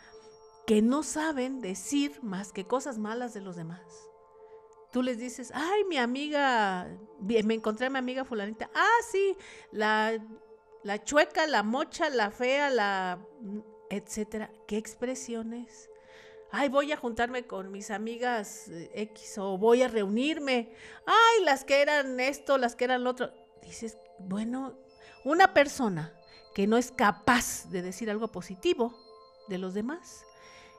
[0.67, 3.83] que no saben decir más que cosas malas de los demás
[4.95, 6.87] tú les dices, ay, mi amiga,
[7.19, 9.37] me encontré a mi amiga fulanita, ah, sí,
[9.73, 10.17] la,
[10.85, 13.19] la chueca, la mocha, la fea, la,
[13.91, 14.53] etcétera.
[14.69, 15.91] ¿Qué expresiones?
[16.53, 20.73] Ay, voy a juntarme con mis amigas eh, X o voy a reunirme.
[21.07, 23.33] Ay, las que eran esto, las que eran lo otro.
[23.63, 24.79] Dices, bueno,
[25.25, 26.15] una persona
[26.55, 28.97] que no es capaz de decir algo positivo
[29.49, 30.25] de los demás,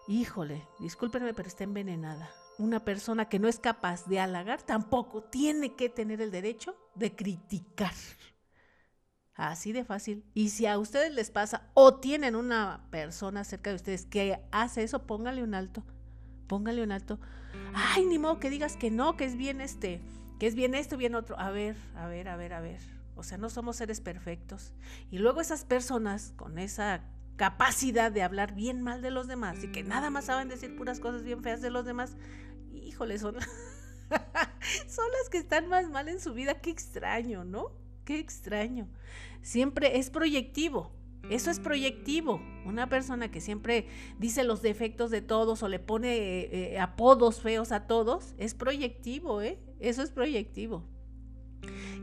[0.08, 5.76] híjole, discúlpenme, pero está envenenada una persona que no es capaz de halagar tampoco tiene
[5.76, 7.94] que tener el derecho de criticar.
[9.36, 10.24] Así de fácil.
[10.34, 14.84] Y si a ustedes les pasa o tienen una persona cerca de ustedes que hace
[14.84, 15.84] eso, póngale un alto.
[16.48, 17.20] Póngale un alto.
[17.74, 20.02] Ay, ni modo que digas que no, que es bien este,
[20.39, 21.38] que es bien esto, bien otro.
[21.38, 22.80] A ver, a ver, a ver, a ver.
[23.15, 24.74] O sea, no somos seres perfectos.
[25.12, 27.04] Y luego esas personas con esa
[27.36, 31.00] capacidad de hablar bien mal de los demás y que nada más saben decir puras
[31.00, 32.15] cosas bien feas de los demás,
[32.95, 33.36] híjole, son,
[34.88, 36.62] son las que están más mal en su vida.
[36.62, 37.73] Qué extraño, ¿no?
[38.05, 38.88] Qué extraño.
[39.41, 40.93] Siempre es proyectivo.
[41.29, 42.39] Eso es proyectivo.
[42.65, 47.41] Una persona que siempre dice los defectos de todos o le pone eh, eh, apodos
[47.41, 49.60] feos a todos, es proyectivo, ¿eh?
[49.81, 50.88] Eso es proyectivo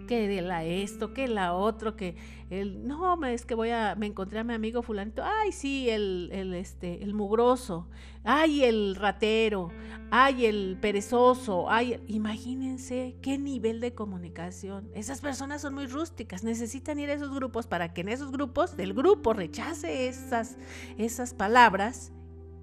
[0.07, 2.16] que de la esto, que la otro, que
[2.51, 6.29] el, no, es que voy a, me encontré a mi amigo fulanito, ay, sí, el,
[6.33, 7.88] el, este, el mugroso,
[8.25, 9.70] ay, el ratero,
[10.11, 14.90] ay, el perezoso, ay, imagínense qué nivel de comunicación.
[14.94, 18.77] Esas personas son muy rústicas, necesitan ir a esos grupos para que en esos grupos,
[18.77, 20.59] del grupo rechace esas,
[20.98, 22.12] esas palabras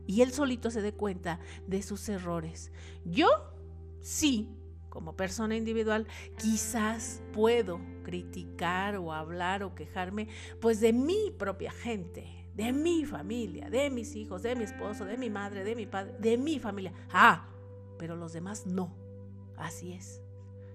[0.05, 2.71] y él solito se dé cuenta de sus errores.
[3.05, 3.27] Yo
[4.01, 4.49] sí
[4.89, 10.27] como persona individual, quizás puedo criticar o hablar o quejarme
[10.59, 15.17] pues de mi propia gente, de mi familia, de mis hijos, de mi esposo, de
[15.17, 16.93] mi madre, de mi padre, de mi familia.
[17.11, 17.47] Ah,
[17.97, 18.95] pero los demás no.
[19.57, 20.21] Así es.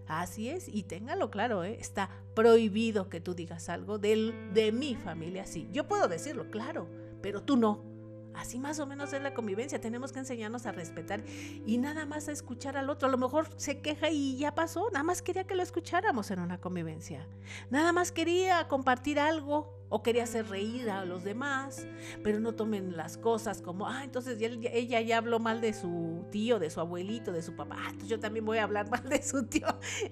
[0.07, 1.79] Así es, y téngalo claro, ¿eh?
[1.81, 5.67] está prohibido que tú digas algo de, de mi familia, sí.
[5.73, 6.87] Yo puedo decirlo, claro,
[7.23, 7.94] pero tú no.
[8.35, 9.81] Así más o menos es la convivencia.
[9.81, 11.23] Tenemos que enseñarnos a respetar
[11.67, 13.09] y nada más a escuchar al otro.
[13.09, 14.91] A lo mejor se queja y ya pasó.
[14.91, 17.27] Nada más quería que lo escucháramos en una convivencia.
[17.71, 21.87] Nada más quería compartir algo o quería hacer reír a los demás.
[22.23, 26.59] Pero no tomen las cosas como, ah, entonces ella ya habló mal de su tío,
[26.59, 27.77] de su abuelito, de su papá.
[27.79, 29.69] Ah, entonces yo también voy a hablar mal de su tío.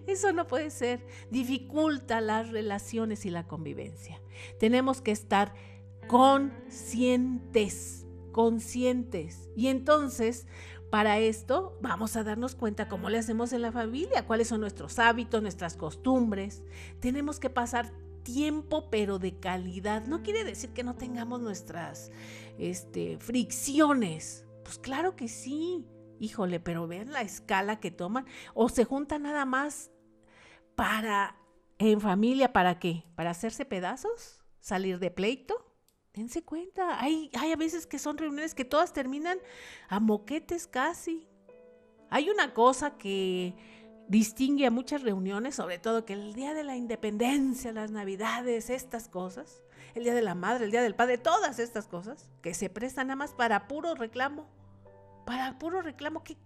[0.07, 1.05] Eso no puede ser.
[1.31, 4.21] Dificulta las relaciones y la convivencia.
[4.59, 5.53] Tenemos que estar
[6.07, 8.02] conscientes
[8.33, 9.49] conscientes.
[9.57, 10.47] Y entonces,
[10.91, 14.99] para esto, vamos a darnos cuenta cómo le hacemos en la familia, cuáles son nuestros
[14.99, 16.63] hábitos, nuestras costumbres.
[17.01, 20.07] Tenemos que pasar tiempo, pero de calidad.
[20.07, 22.11] No quiere decir que no tengamos nuestras
[22.59, 24.45] este, fricciones.
[24.65, 25.87] Pues claro que sí.
[26.21, 28.27] Híjole, pero vean la escala que toman.
[28.55, 29.91] O se juntan nada más
[30.75, 31.37] para,
[31.79, 33.05] en familia, ¿para qué?
[33.15, 34.41] ¿Para hacerse pedazos?
[34.61, 35.72] ¿Salir de pleito?
[36.15, 39.39] Dense cuenta, hay, hay a veces que son reuniones que todas terminan
[39.89, 41.27] a moquetes casi.
[42.11, 43.55] Hay una cosa que
[44.09, 49.09] distingue a muchas reuniones, sobre todo que el día de la independencia, las navidades, estas
[49.09, 49.63] cosas,
[49.95, 53.07] el día de la madre, el día del padre, todas estas cosas que se prestan
[53.07, 54.47] nada más para puro reclamo.
[55.25, 56.37] Para puro reclamo, ¿qué,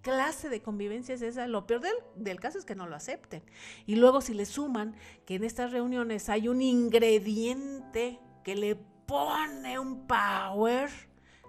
[0.00, 1.46] clase de convivencia es esa?
[1.46, 3.44] Lo peor del, del caso es que no lo acepten.
[3.86, 9.78] Y luego si le suman que en estas reuniones hay un ingrediente que le pone
[9.78, 10.90] un power,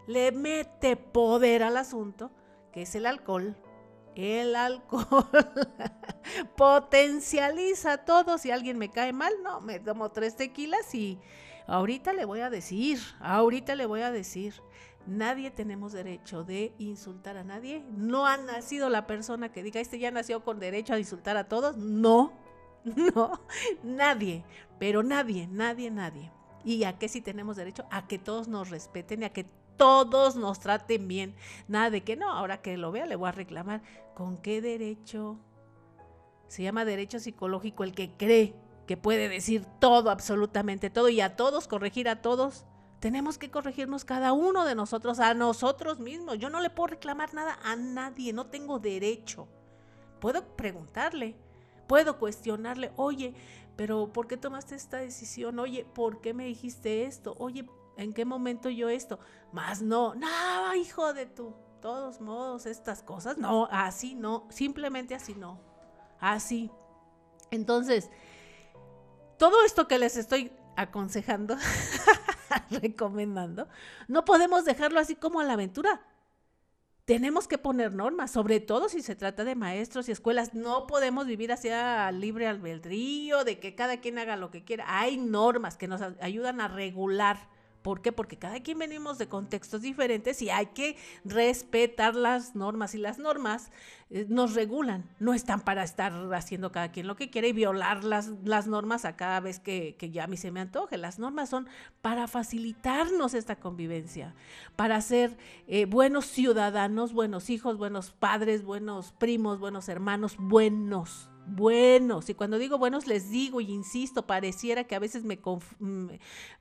[0.07, 2.31] le mete poder al asunto,
[2.71, 3.55] que es el alcohol.
[4.15, 5.27] El alcohol
[6.57, 8.37] potencializa todo.
[8.37, 11.19] Si alguien me cae mal, no, me tomo tres tequilas y
[11.67, 14.53] ahorita le voy a decir, ahorita le voy a decir.
[15.07, 17.85] Nadie tenemos derecho de insultar a nadie.
[17.91, 21.47] No ha nacido la persona que diga, este ya nació con derecho a insultar a
[21.47, 21.77] todos.
[21.77, 22.33] No,
[23.15, 23.39] no,
[23.83, 24.43] nadie,
[24.79, 26.31] pero nadie, nadie, nadie.
[26.65, 27.85] ¿Y a qué sí tenemos derecho?
[27.91, 29.45] A que todos nos respeten y a que
[29.77, 31.35] todos nos traten bien.
[31.67, 33.83] Nada de que no, ahora que lo vea le voy a reclamar.
[34.15, 35.37] ¿Con qué derecho?
[36.47, 38.55] Se llama derecho psicológico el que cree
[38.87, 42.65] que puede decir todo, absolutamente todo, y a todos, corregir a todos.
[42.99, 46.37] Tenemos que corregirnos cada uno de nosotros, a nosotros mismos.
[46.39, 49.47] Yo no le puedo reclamar nada a nadie, no tengo derecho.
[50.19, 51.35] Puedo preguntarle,
[51.87, 53.33] puedo cuestionarle, oye,
[53.75, 55.59] pero ¿por qué tomaste esta decisión?
[55.59, 57.35] Oye, ¿por qué me dijiste esto?
[57.39, 57.67] Oye,
[57.97, 59.19] ¿en qué momento yo esto?
[59.51, 65.35] Más no, no, hijo de tu, todos modos, estas cosas, no, así no, simplemente así
[65.35, 65.59] no,
[66.19, 66.71] así.
[67.51, 68.09] Entonces,
[69.37, 71.57] todo esto que les estoy aconsejando,
[72.69, 73.67] recomendando,
[74.07, 76.01] no podemos dejarlo así como a la aventura
[77.05, 80.55] tenemos que poner normas, sobre todo si se trata de maestros y escuelas.
[80.55, 84.85] No podemos vivir hacia libre albedrío, de que cada quien haga lo que quiera.
[84.87, 87.47] Hay normas que nos ayudan a regular
[87.85, 88.11] ¿Por qué?
[88.11, 93.19] Porque cada quien venimos de contextos diferentes y hay que respetar las normas y las
[93.19, 93.71] normas
[94.09, 98.03] eh, nos regulan, no están para estar haciendo cada quien lo que quiere y violar
[98.03, 100.97] las, las normas a cada vez que, ya a mí se me antoje.
[100.97, 101.67] Las normas son
[102.01, 104.33] para facilitarnos esta convivencia,
[104.75, 112.29] para ser eh, buenos ciudadanos, buenos hijos, buenos padres, buenos primos, buenos hermanos, buenos buenos.
[112.29, 115.39] Y cuando digo buenos, les digo y insisto, pareciera que a veces me,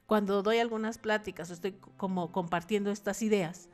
[0.06, 3.68] cuando doy algunas pláticas estoy como compartiendo estas ideas,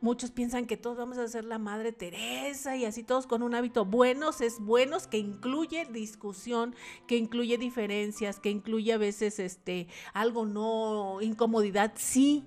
[0.00, 3.54] muchos piensan que todos vamos a ser la Madre Teresa y así todos con un
[3.54, 6.74] hábito buenos es buenos que incluye discusión,
[7.06, 12.44] que incluye diferencias, que incluye a veces este algo no incomodidad, sí.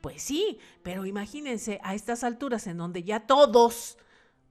[0.00, 3.96] Pues sí, pero imagínense a estas alturas en donde ya todos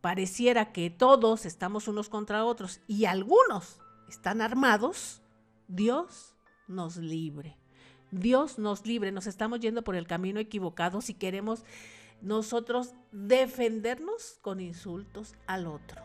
[0.04, 3.80] pareciera que todos estamos unos contra otros y algunos
[4.10, 5.22] están armados,
[5.70, 6.36] Dios
[6.68, 7.58] nos libre.
[8.12, 11.64] Dios nos libre, nos estamos yendo por el camino equivocado si queremos
[12.22, 16.02] nosotros defendernos con insultos al otro.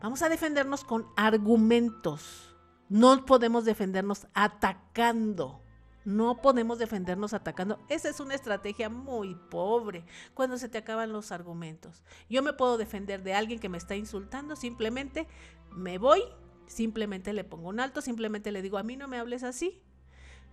[0.00, 2.56] Vamos a defendernos con argumentos.
[2.88, 5.60] No podemos defendernos atacando.
[6.08, 7.78] No podemos defendernos atacando.
[7.90, 12.02] Esa es una estrategia muy pobre cuando se te acaban los argumentos.
[12.30, 15.28] Yo me puedo defender de alguien que me está insultando, simplemente
[15.70, 16.22] me voy,
[16.66, 19.82] simplemente le pongo un alto, simplemente le digo, a mí no me hables así.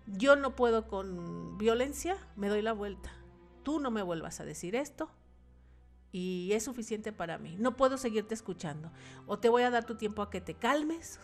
[0.08, 3.14] Yo no puedo con violencia, me doy la vuelta.
[3.64, 5.10] Tú no me vuelvas a decir esto,
[6.12, 7.56] y es suficiente para mí.
[7.58, 8.92] No puedo seguirte escuchando.
[9.26, 11.18] O te voy a dar tu tiempo a que te calmes,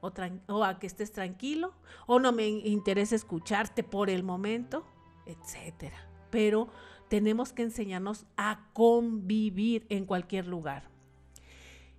[0.00, 1.74] o, a que estés tranquilo,
[2.06, 4.84] o no me interesa escucharte por el momento,
[5.26, 6.08] etcétera.
[6.30, 6.68] Pero
[7.08, 10.88] tenemos que enseñarnos a convivir en cualquier lugar.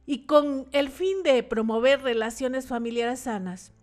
[0.06, 3.74] Y con el fin de promover relaciones familiares sanas,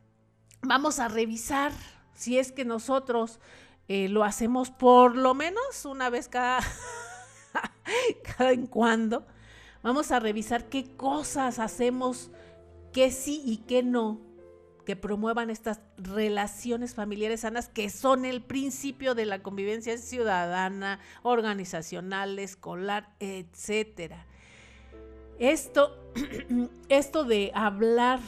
[0.63, 1.73] vamos a revisar
[2.15, 3.39] si es que nosotros
[3.89, 6.61] eh, lo hacemos por lo menos una vez cada,
[8.37, 9.27] cada en cuando.
[9.83, 12.31] Vamos a revisar qué cosas hacemos
[12.97, 14.23] que sí y que no,
[14.87, 22.39] que promuevan estas relaciones familiares sanas que son el principio de la convivencia ciudadana, organizacional,
[22.39, 24.25] escolar, etcétera.
[25.39, 26.11] Esto,
[26.89, 28.21] esto de hablar,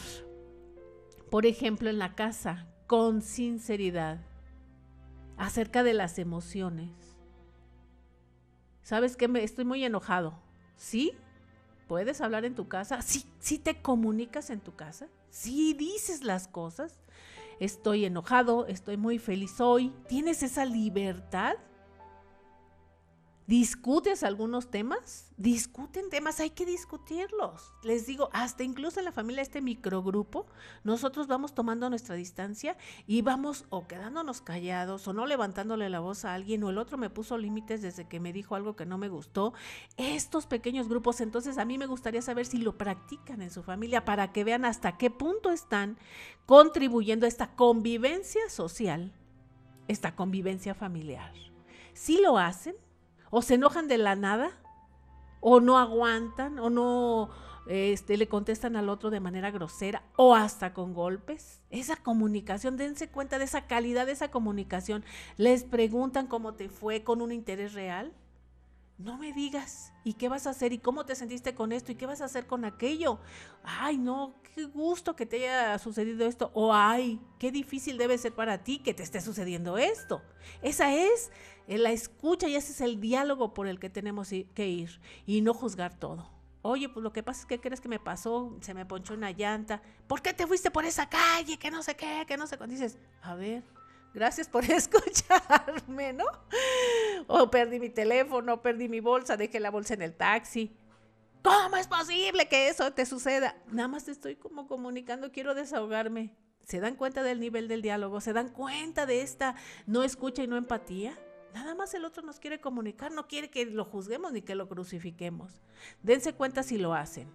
[1.30, 4.20] por ejemplo, en la casa con sinceridad
[5.38, 6.90] acerca de las emociones.
[8.82, 9.28] ¿Sabes qué?
[9.28, 10.38] Me, estoy muy enojado.
[10.76, 11.14] ¿Sí?
[11.88, 13.02] ¿Puedes hablar en tu casa?
[13.02, 15.08] ¿Sí, sí te comunicas en tu casa?
[15.30, 17.00] ¿Sí dices las cosas?
[17.60, 19.92] estoy enojado, estoy muy feliz hoy.
[20.08, 21.54] ¿Tienes esa libertad?
[23.48, 25.32] ¿Discutes algunos temas?
[25.38, 27.72] Discuten temas, hay que discutirlos.
[27.82, 30.44] Les digo, hasta incluso en la familia, este microgrupo,
[30.84, 32.76] nosotros vamos tomando nuestra distancia
[33.06, 36.98] y vamos o quedándonos callados o no levantándole la voz a alguien o el otro
[36.98, 39.54] me puso límites desde que me dijo algo que no me gustó.
[39.96, 44.04] Estos pequeños grupos, entonces a mí me gustaría saber si lo practican en su familia
[44.04, 45.96] para que vean hasta qué punto están
[46.44, 49.10] contribuyendo a esta convivencia social,
[49.86, 51.32] esta convivencia familiar.
[51.94, 52.76] Si lo hacen,
[53.30, 54.50] o se enojan de la nada,
[55.40, 57.30] o no aguantan, o no
[57.66, 61.60] este, le contestan al otro de manera grosera, o hasta con golpes.
[61.70, 65.04] Esa comunicación, dense cuenta de esa calidad de esa comunicación.
[65.36, 68.12] Les preguntan cómo te fue con un interés real.
[68.98, 70.72] No me digas, ¿y qué vas a hacer?
[70.72, 71.92] ¿Y cómo te sentiste con esto?
[71.92, 73.20] ¿Y qué vas a hacer con aquello?
[73.62, 76.50] Ay, no, qué gusto que te haya sucedido esto.
[76.52, 80.20] O ay, qué difícil debe ser para ti que te esté sucediendo esto.
[80.62, 81.30] Esa es
[81.68, 85.54] la escucha y ese es el diálogo por el que tenemos que ir y no
[85.54, 86.28] juzgar todo.
[86.62, 89.30] Oye, pues lo que pasa es que crees que me pasó, se me ponchó una
[89.30, 89.80] llanta.
[90.08, 91.56] ¿Por qué te fuiste por esa calle?
[91.56, 92.74] Que no sé qué, que no sé cuándo.
[92.74, 93.62] Dices, a ver,
[94.14, 96.24] gracias por escucharme, ¿no?
[97.26, 100.76] O perdí mi teléfono, perdí mi bolsa, dejé la bolsa en el taxi.
[101.42, 103.56] ¿Cómo es posible que eso te suceda?
[103.70, 106.34] Nada más te estoy como comunicando, quiero desahogarme.
[106.64, 108.20] ¿Se dan cuenta del nivel del diálogo?
[108.20, 109.54] ¿Se dan cuenta de esta
[109.86, 111.18] no escucha y no empatía?
[111.54, 114.68] Nada más el otro nos quiere comunicar, no quiere que lo juzguemos ni que lo
[114.68, 115.62] crucifiquemos.
[116.02, 117.30] Dense cuenta si lo hacen.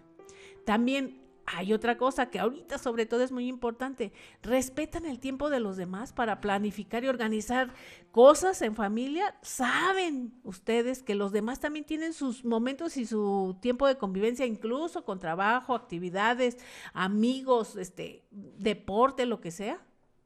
[0.65, 4.11] También hay otra cosa que ahorita sobre todo es muy importante.
[4.41, 7.73] Respetan el tiempo de los demás para planificar y organizar
[8.11, 9.35] cosas en familia.
[9.41, 15.03] Saben ustedes que los demás también tienen sus momentos y su tiempo de convivencia, incluso
[15.03, 16.57] con trabajo, actividades,
[16.93, 19.81] amigos, este, deporte, lo que sea.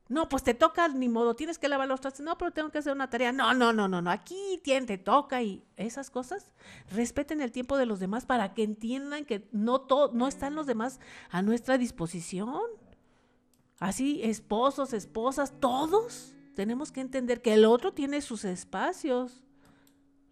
[0.10, 2.26] No, pues te toca, ni modo, tienes que lavar los trastes.
[2.26, 3.32] No, pero tengo que hacer una tarea.
[3.32, 4.10] No, no, no, no, no.
[4.10, 6.52] Aquí te toca y esas cosas.
[6.92, 11.00] Respeten el tiempo de los demás para que entiendan que no, no están los demás
[11.30, 12.62] a nuestra disposición.
[13.80, 19.44] Así, esposos, esposas, todos tenemos que entender que el otro tiene sus espacios.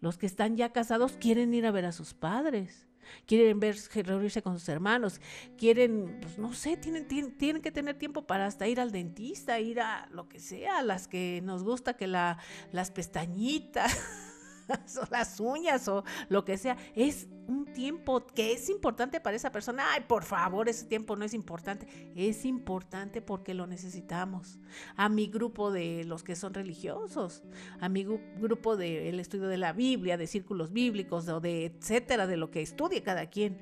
[0.00, 2.86] Los que están ya casados quieren ir a ver a sus padres
[3.26, 5.20] quieren ver, reunirse con sus hermanos,
[5.58, 9.80] quieren, pues no sé, tienen, tienen, que tener tiempo para hasta ir al dentista, ir
[9.80, 12.38] a lo que sea, las que nos gusta que la,
[12.72, 13.96] las pestañitas.
[15.02, 16.76] o las uñas o lo que sea.
[16.94, 19.84] Es un tiempo que es importante para esa persona.
[19.92, 21.86] Ay, por favor, ese tiempo no es importante.
[22.14, 24.58] Es importante porque lo necesitamos.
[24.96, 27.42] A mi grupo de los que son religiosos,
[27.80, 32.36] a mi grupo del estudio de la Biblia, de círculos bíblicos o de etcétera, de
[32.36, 33.60] lo que estudie cada quien.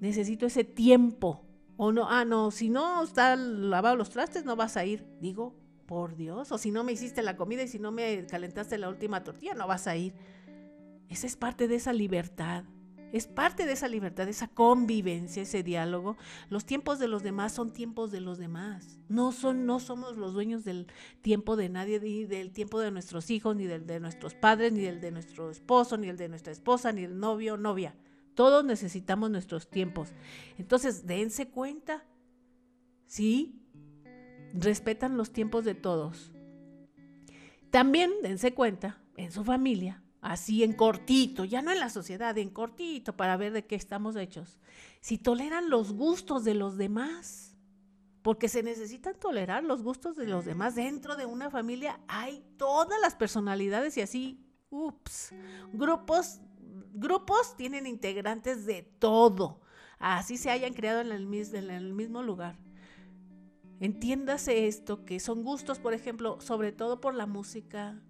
[0.00, 1.44] Necesito ese tiempo.
[1.76, 5.06] O no, ah, no, si no está lavado los trastes, no vas a ir.
[5.20, 5.59] Digo,
[5.90, 8.88] por Dios, o si no me hiciste la comida y si no me calentaste la
[8.88, 10.14] última tortilla, no vas a ir.
[11.08, 12.62] Esa es parte de esa libertad.
[13.10, 16.16] Es parte de esa libertad, de esa convivencia, ese diálogo.
[16.48, 19.00] Los tiempos de los demás son tiempos de los demás.
[19.08, 20.86] No, son, no somos los dueños del
[21.22, 24.82] tiempo de nadie, ni del tiempo de nuestros hijos, ni del de nuestros padres, ni
[24.82, 27.96] del de nuestro esposo, ni el de nuestra esposa, ni el novio o novia.
[28.34, 30.10] Todos necesitamos nuestros tiempos.
[30.56, 32.06] Entonces, dense cuenta.
[33.08, 33.59] ¿Sí?
[34.54, 36.32] Respetan los tiempos de todos.
[37.70, 42.50] También dense cuenta en su familia, así en cortito, ya no en la sociedad, en
[42.50, 44.58] cortito, para ver de qué estamos hechos,
[45.00, 47.56] si toleran los gustos de los demás,
[48.22, 50.74] porque se necesitan tolerar los gustos de los demás.
[50.74, 55.32] Dentro de una familia hay todas las personalidades y así, ups,
[55.72, 56.40] grupos,
[56.92, 59.60] grupos tienen integrantes de todo,
[59.98, 62.56] así se hayan creado en el, en el mismo lugar.
[63.80, 68.02] Entiéndase esto, que son gustos, por ejemplo, sobre todo por la música,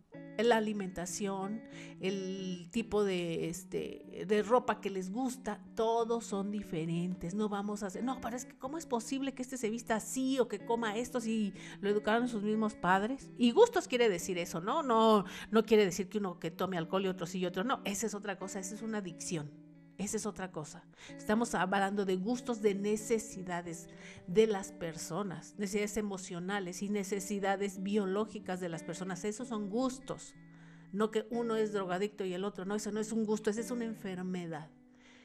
[0.42, 1.62] la alimentación,
[2.00, 7.34] el tipo de, este, de ropa que les gusta, todos son diferentes.
[7.34, 9.96] No vamos a hacer, no, pero es que ¿cómo es posible que este se vista
[9.96, 13.30] así o que coma esto si lo educaron sus mismos padres?
[13.38, 14.82] Y gustos quiere decir eso, ¿no?
[14.82, 17.80] No, no quiere decir que uno que tome alcohol y otro sí y otro no.
[17.84, 19.69] Esa es otra cosa, esa es una adicción.
[20.00, 20.82] Esa es otra cosa.
[21.14, 23.86] Estamos hablando de gustos, de necesidades
[24.26, 29.26] de las personas, necesidades emocionales y necesidades biológicas de las personas.
[29.26, 30.34] Esos son gustos.
[30.92, 32.74] No que uno es drogadicto y el otro no.
[32.74, 34.70] Eso no es un gusto, esa es una enfermedad.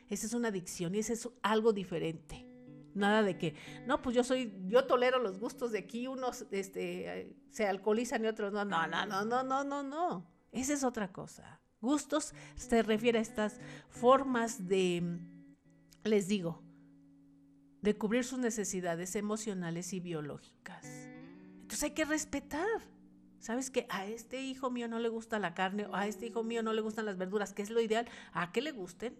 [0.09, 2.45] Esa es una adicción y ese es algo diferente.
[2.93, 3.55] Nada de que,
[3.87, 8.27] no, pues yo soy, yo tolero los gustos de aquí, unos este, se alcoholizan y
[8.27, 8.65] otros no.
[8.65, 10.27] No, no, no, no, no, no, no.
[10.51, 11.61] Esa es otra cosa.
[11.81, 13.59] Gustos se refiere a estas
[13.89, 15.19] formas de,
[16.03, 16.63] les digo,
[17.81, 20.85] de cubrir sus necesidades emocionales y biológicas.
[21.61, 22.81] Entonces hay que respetar.
[23.39, 26.43] ¿Sabes que a este hijo mío no le gusta la carne o a este hijo
[26.43, 28.07] mío no le gustan las verduras, que es lo ideal?
[28.33, 29.15] ¿A qué le gusten?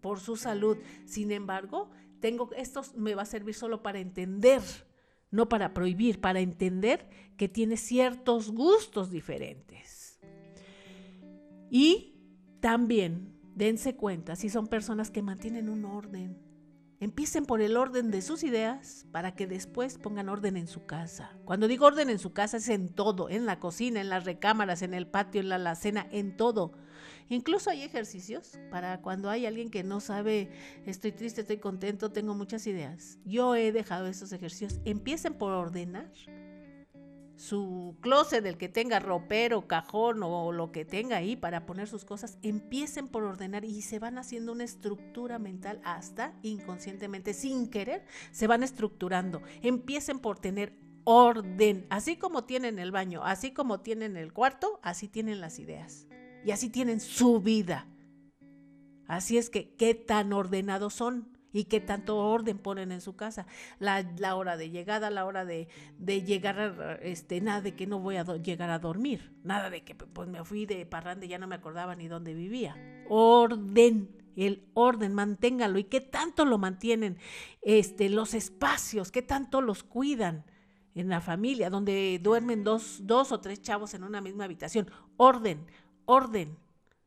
[0.00, 0.78] Por su salud.
[1.04, 4.62] Sin embargo, tengo esto me va a servir solo para entender,
[5.32, 9.99] no para prohibir, para entender que tiene ciertos gustos diferentes.
[11.70, 12.16] Y
[12.60, 16.50] también dense cuenta si son personas que mantienen un orden,
[17.00, 21.30] Empiecen por el orden de sus ideas para que después pongan orden en su casa.
[21.46, 24.82] Cuando digo orden en su casa es en todo, en la cocina, en las recámaras,
[24.82, 26.72] en el patio, en la alacena, en todo.
[27.30, 30.50] Incluso hay ejercicios para cuando hay alguien que no sabe,
[30.84, 33.18] estoy triste, estoy contento, tengo muchas ideas.
[33.24, 34.78] Yo he dejado esos ejercicios.
[34.84, 36.12] Empiecen por ordenar
[37.40, 42.04] su closet, del que tenga ropero, cajón o lo que tenga ahí para poner sus
[42.04, 48.04] cosas, empiecen por ordenar y se van haciendo una estructura mental hasta inconscientemente, sin querer,
[48.30, 49.40] se van estructurando.
[49.62, 55.08] Empiecen por tener orden, así como tienen el baño, así como tienen el cuarto, así
[55.08, 56.06] tienen las ideas
[56.44, 57.86] y así tienen su vida.
[59.06, 61.39] Así es que, ¿qué tan ordenados son?
[61.52, 63.46] Y qué tanto orden ponen en su casa.
[63.78, 68.24] La, hora de llegada, la hora de, llegar, este, nada de que no voy a
[68.24, 71.96] llegar a dormir, nada de que pues me fui de parrande, ya no me acordaba
[71.96, 72.76] ni dónde vivía.
[73.08, 77.18] Orden, el orden, manténgalo y qué tanto lo mantienen,
[77.62, 80.44] este, los espacios, qué tanto los cuidan
[80.94, 84.90] en la familia, donde duermen dos, dos o tres chavos en una misma habitación.
[85.16, 85.66] Orden,
[86.04, 86.58] orden.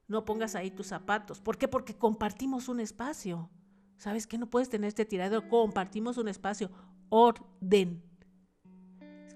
[0.08, 1.42] No pongas ahí tus zapatos.
[1.42, 1.68] ¿Por qué?
[1.68, 3.50] Porque compartimos un espacio.
[4.04, 4.38] ¿Sabes qué?
[4.38, 5.48] No puedes tener este tiradero.
[5.48, 6.70] Compartimos un espacio.
[7.08, 8.04] Orden.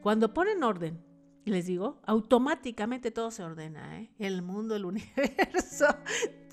[0.01, 1.01] Cuando ponen orden,
[1.45, 3.97] les digo, automáticamente todo se ordena.
[3.97, 4.11] ¿eh?
[4.19, 5.85] El mundo, el universo,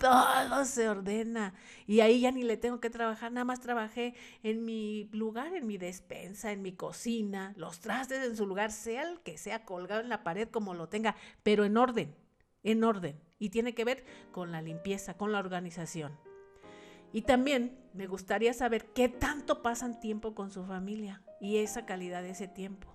[0.01, 1.55] todo se ordena.
[1.89, 3.33] Y ahí ya ni le tengo que trabajar.
[3.33, 8.37] Nada más trabajé en mi lugar, en mi despensa, en mi cocina, los trastes en
[8.37, 11.77] su lugar, sea el que sea colgado en la pared como lo tenga, pero en
[11.77, 12.15] orden,
[12.63, 13.21] en orden.
[13.41, 16.17] Y tiene que ver con la limpieza, con la organización.
[17.15, 22.23] Y también me gustaría saber qué tanto pasan tiempo con su familia y esa calidad
[22.23, 22.93] de ese tiempo.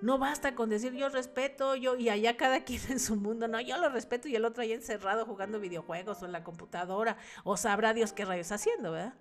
[0.00, 3.46] No basta con decir yo respeto, yo y allá cada quien en su mundo.
[3.46, 7.16] No, yo lo respeto y el otro ahí encerrado jugando videojuegos o en la computadora
[7.44, 9.14] o sabrá Dios qué rayos haciendo, ¿verdad?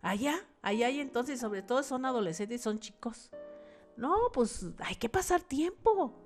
[0.00, 3.30] Allá, allá y entonces sobre todo son adolescentes y son chicos.
[3.98, 6.18] No, pues hay que pasar tiempo.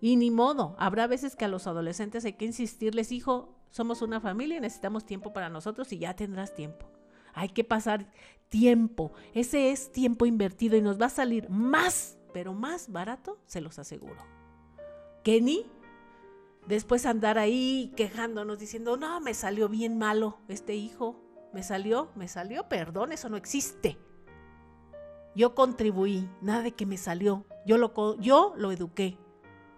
[0.00, 4.20] Y ni modo, habrá veces que a los adolescentes hay que insistirles, hijo, somos una
[4.20, 6.86] familia y necesitamos tiempo para nosotros y ya tendrás tiempo.
[7.32, 8.10] Hay que pasar
[8.48, 9.12] tiempo.
[9.32, 13.78] Ese es tiempo invertido y nos va a salir más, pero más barato, se los
[13.78, 14.20] aseguro.
[15.24, 15.64] Ni
[16.66, 21.22] después andar ahí quejándonos diciendo, no, me salió bien malo este hijo.
[21.52, 23.98] Me salió, me salió, perdón, eso no existe.
[25.36, 27.44] Yo contribuí, nada de que me salió.
[27.64, 29.18] Yo lo, yo lo eduqué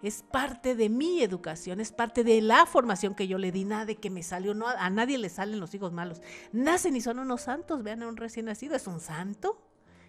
[0.03, 3.85] es parte de mi educación, es parte de la formación que yo le di, nada
[3.85, 6.21] de que me salió, no, a nadie le salen los hijos malos.
[6.51, 9.65] Nacen y son unos santos, vean a un recién nacido, ¿es un santo?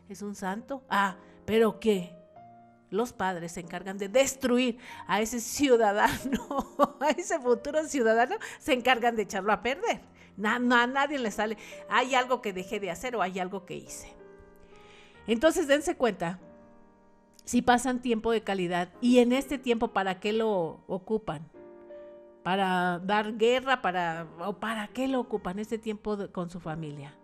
[0.08, 0.82] ¿Es un santo?
[0.90, 1.16] Ah,
[1.46, 2.12] pero ¿qué?
[2.90, 9.14] Los padres se encargan de destruir a ese ciudadano, a ese futuro ciudadano, se encargan
[9.14, 10.00] de echarlo a perder.
[10.44, 11.56] a nadie le sale,
[11.88, 14.12] hay algo que dejé de hacer o hay algo que hice.
[15.28, 16.40] Entonces dense cuenta
[17.44, 18.90] si pasan tiempo de calidad.
[19.00, 21.48] Y en este tiempo, ¿para qué lo ocupan?
[22.42, 23.82] ¿Para dar guerra?
[23.82, 27.14] Para, ¿O para qué lo ocupan este tiempo con su familia?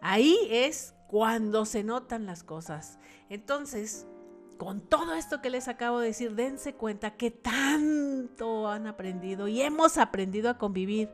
[0.00, 2.98] Ahí es cuando se notan las cosas.
[3.28, 4.06] Entonces,
[4.58, 9.62] con todo esto que les acabo de decir, dense cuenta que tanto han aprendido y
[9.62, 11.10] hemos aprendido a convivir.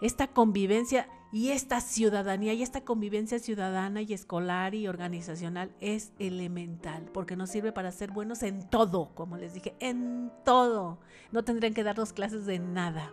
[0.00, 7.10] Esta convivencia y esta ciudadanía y esta convivencia ciudadana y escolar y organizacional es elemental
[7.12, 11.00] porque nos sirve para ser buenos en todo, como les dije, en todo.
[11.32, 13.12] No tendrían que darnos clases de nada.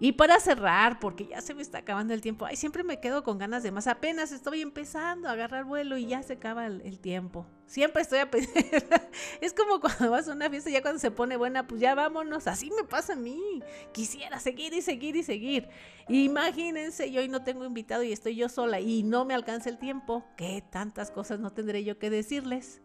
[0.00, 3.24] Y para cerrar, porque ya se me está acabando el tiempo, ay, siempre me quedo
[3.24, 3.88] con ganas de más.
[3.88, 7.46] Apenas estoy empezando a agarrar vuelo y ya se acaba el, tiempo.
[7.66, 8.48] Siempre estoy a pedir.
[9.40, 12.46] es como cuando vas a una fiesta, ya cuando se pone buena, pues ya vámonos.
[12.46, 13.60] Así me pasa a mí.
[13.92, 15.68] Quisiera seguir y seguir y seguir.
[16.08, 19.78] Imagínense, yo hoy no tengo invitado y estoy yo sola y no me alcanza el
[19.78, 20.24] tiempo.
[20.36, 22.80] ¿Qué tantas cosas no tendré yo que decirles?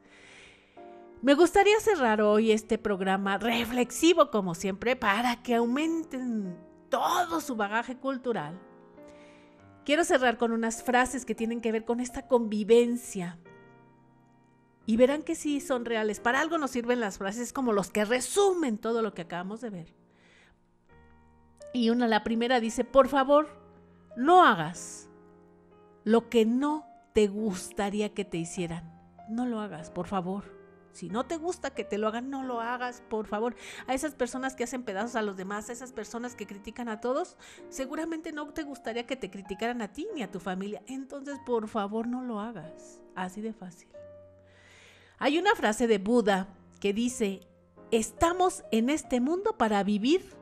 [1.22, 6.58] Me gustaría cerrar hoy este programa reflexivo, como siempre, para que aumenten
[6.94, 8.54] todo su bagaje cultural.
[9.84, 13.40] Quiero cerrar con unas frases que tienen que ver con esta convivencia.
[14.86, 16.20] Y verán que sí son reales.
[16.20, 19.72] Para algo nos sirven las frases como los que resumen todo lo que acabamos de
[19.72, 19.96] ver.
[21.74, 23.48] Y una, la primera dice, por favor,
[24.16, 25.10] no hagas
[26.04, 28.94] lo que no te gustaría que te hicieran.
[29.30, 30.44] No lo hagas, por favor.
[30.94, 33.56] Si no te gusta que te lo hagan, no lo hagas, por favor.
[33.88, 37.02] A esas personas que hacen pedazos a los demás, a esas personas que critican a
[37.02, 37.36] todos,
[37.70, 40.84] seguramente no te gustaría que te criticaran a ti ni a tu familia.
[40.86, 43.02] Entonces, por favor, no lo hagas.
[43.16, 43.90] Así de fácil.
[45.18, 46.48] Hay una frase de Buda
[46.80, 47.42] que dice,
[47.90, 50.36] estamos en este mundo para vivir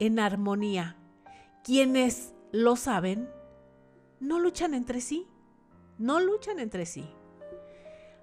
[0.00, 0.96] en armonía.
[1.62, 3.28] Quienes lo saben,
[4.18, 5.28] no luchan entre sí.
[5.98, 7.08] No luchan entre sí.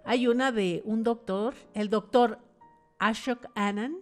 [0.04, 2.40] Hay una de un doctor, el doctor
[3.00, 3.98] Ashok Anand,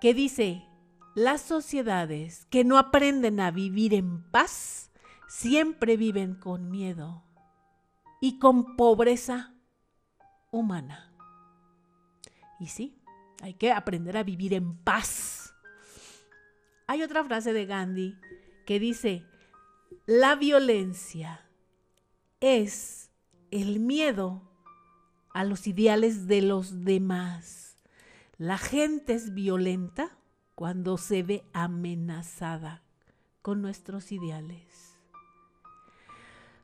[0.00, 0.66] que dice,
[1.14, 4.90] las sociedades que no aprenden a vivir en paz
[5.28, 7.24] siempre viven con miedo
[8.20, 9.54] y con pobreza
[10.50, 11.12] humana.
[12.58, 13.02] Y sí,
[13.42, 15.54] hay que aprender a vivir en paz.
[16.86, 18.16] Hay otra frase de Gandhi
[18.66, 19.26] que dice,
[20.06, 21.48] la violencia
[22.40, 23.10] es
[23.50, 24.51] el miedo
[25.34, 27.76] a los ideales de los demás.
[28.38, 30.18] La gente es violenta
[30.54, 32.82] cuando se ve amenazada
[33.40, 34.96] con nuestros ideales.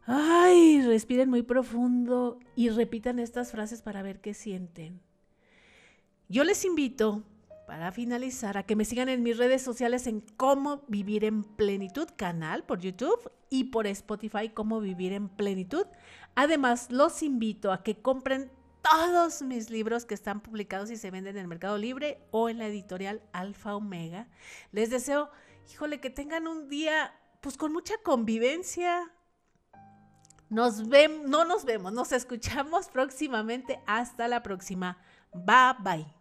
[0.06, 5.00] Ay, respiren muy profundo y repitan estas frases para ver qué sienten.
[6.30, 7.24] Yo les invito,
[7.66, 12.08] para finalizar, a que me sigan en mis redes sociales en Cómo Vivir en Plenitud,
[12.16, 15.84] canal por YouTube y por Spotify, Cómo Vivir en Plenitud.
[16.34, 18.50] Además, los invito a que compren
[18.82, 22.58] todos mis libros que están publicados y se venden en el Mercado Libre o en
[22.58, 24.28] la editorial Alfa Omega.
[24.72, 25.30] Les deseo,
[25.70, 29.12] híjole, que tengan un día pues con mucha convivencia.
[30.48, 33.80] Nos vemos, no nos vemos, nos escuchamos próximamente.
[33.86, 34.98] Hasta la próxima.
[35.32, 36.17] Bye bye.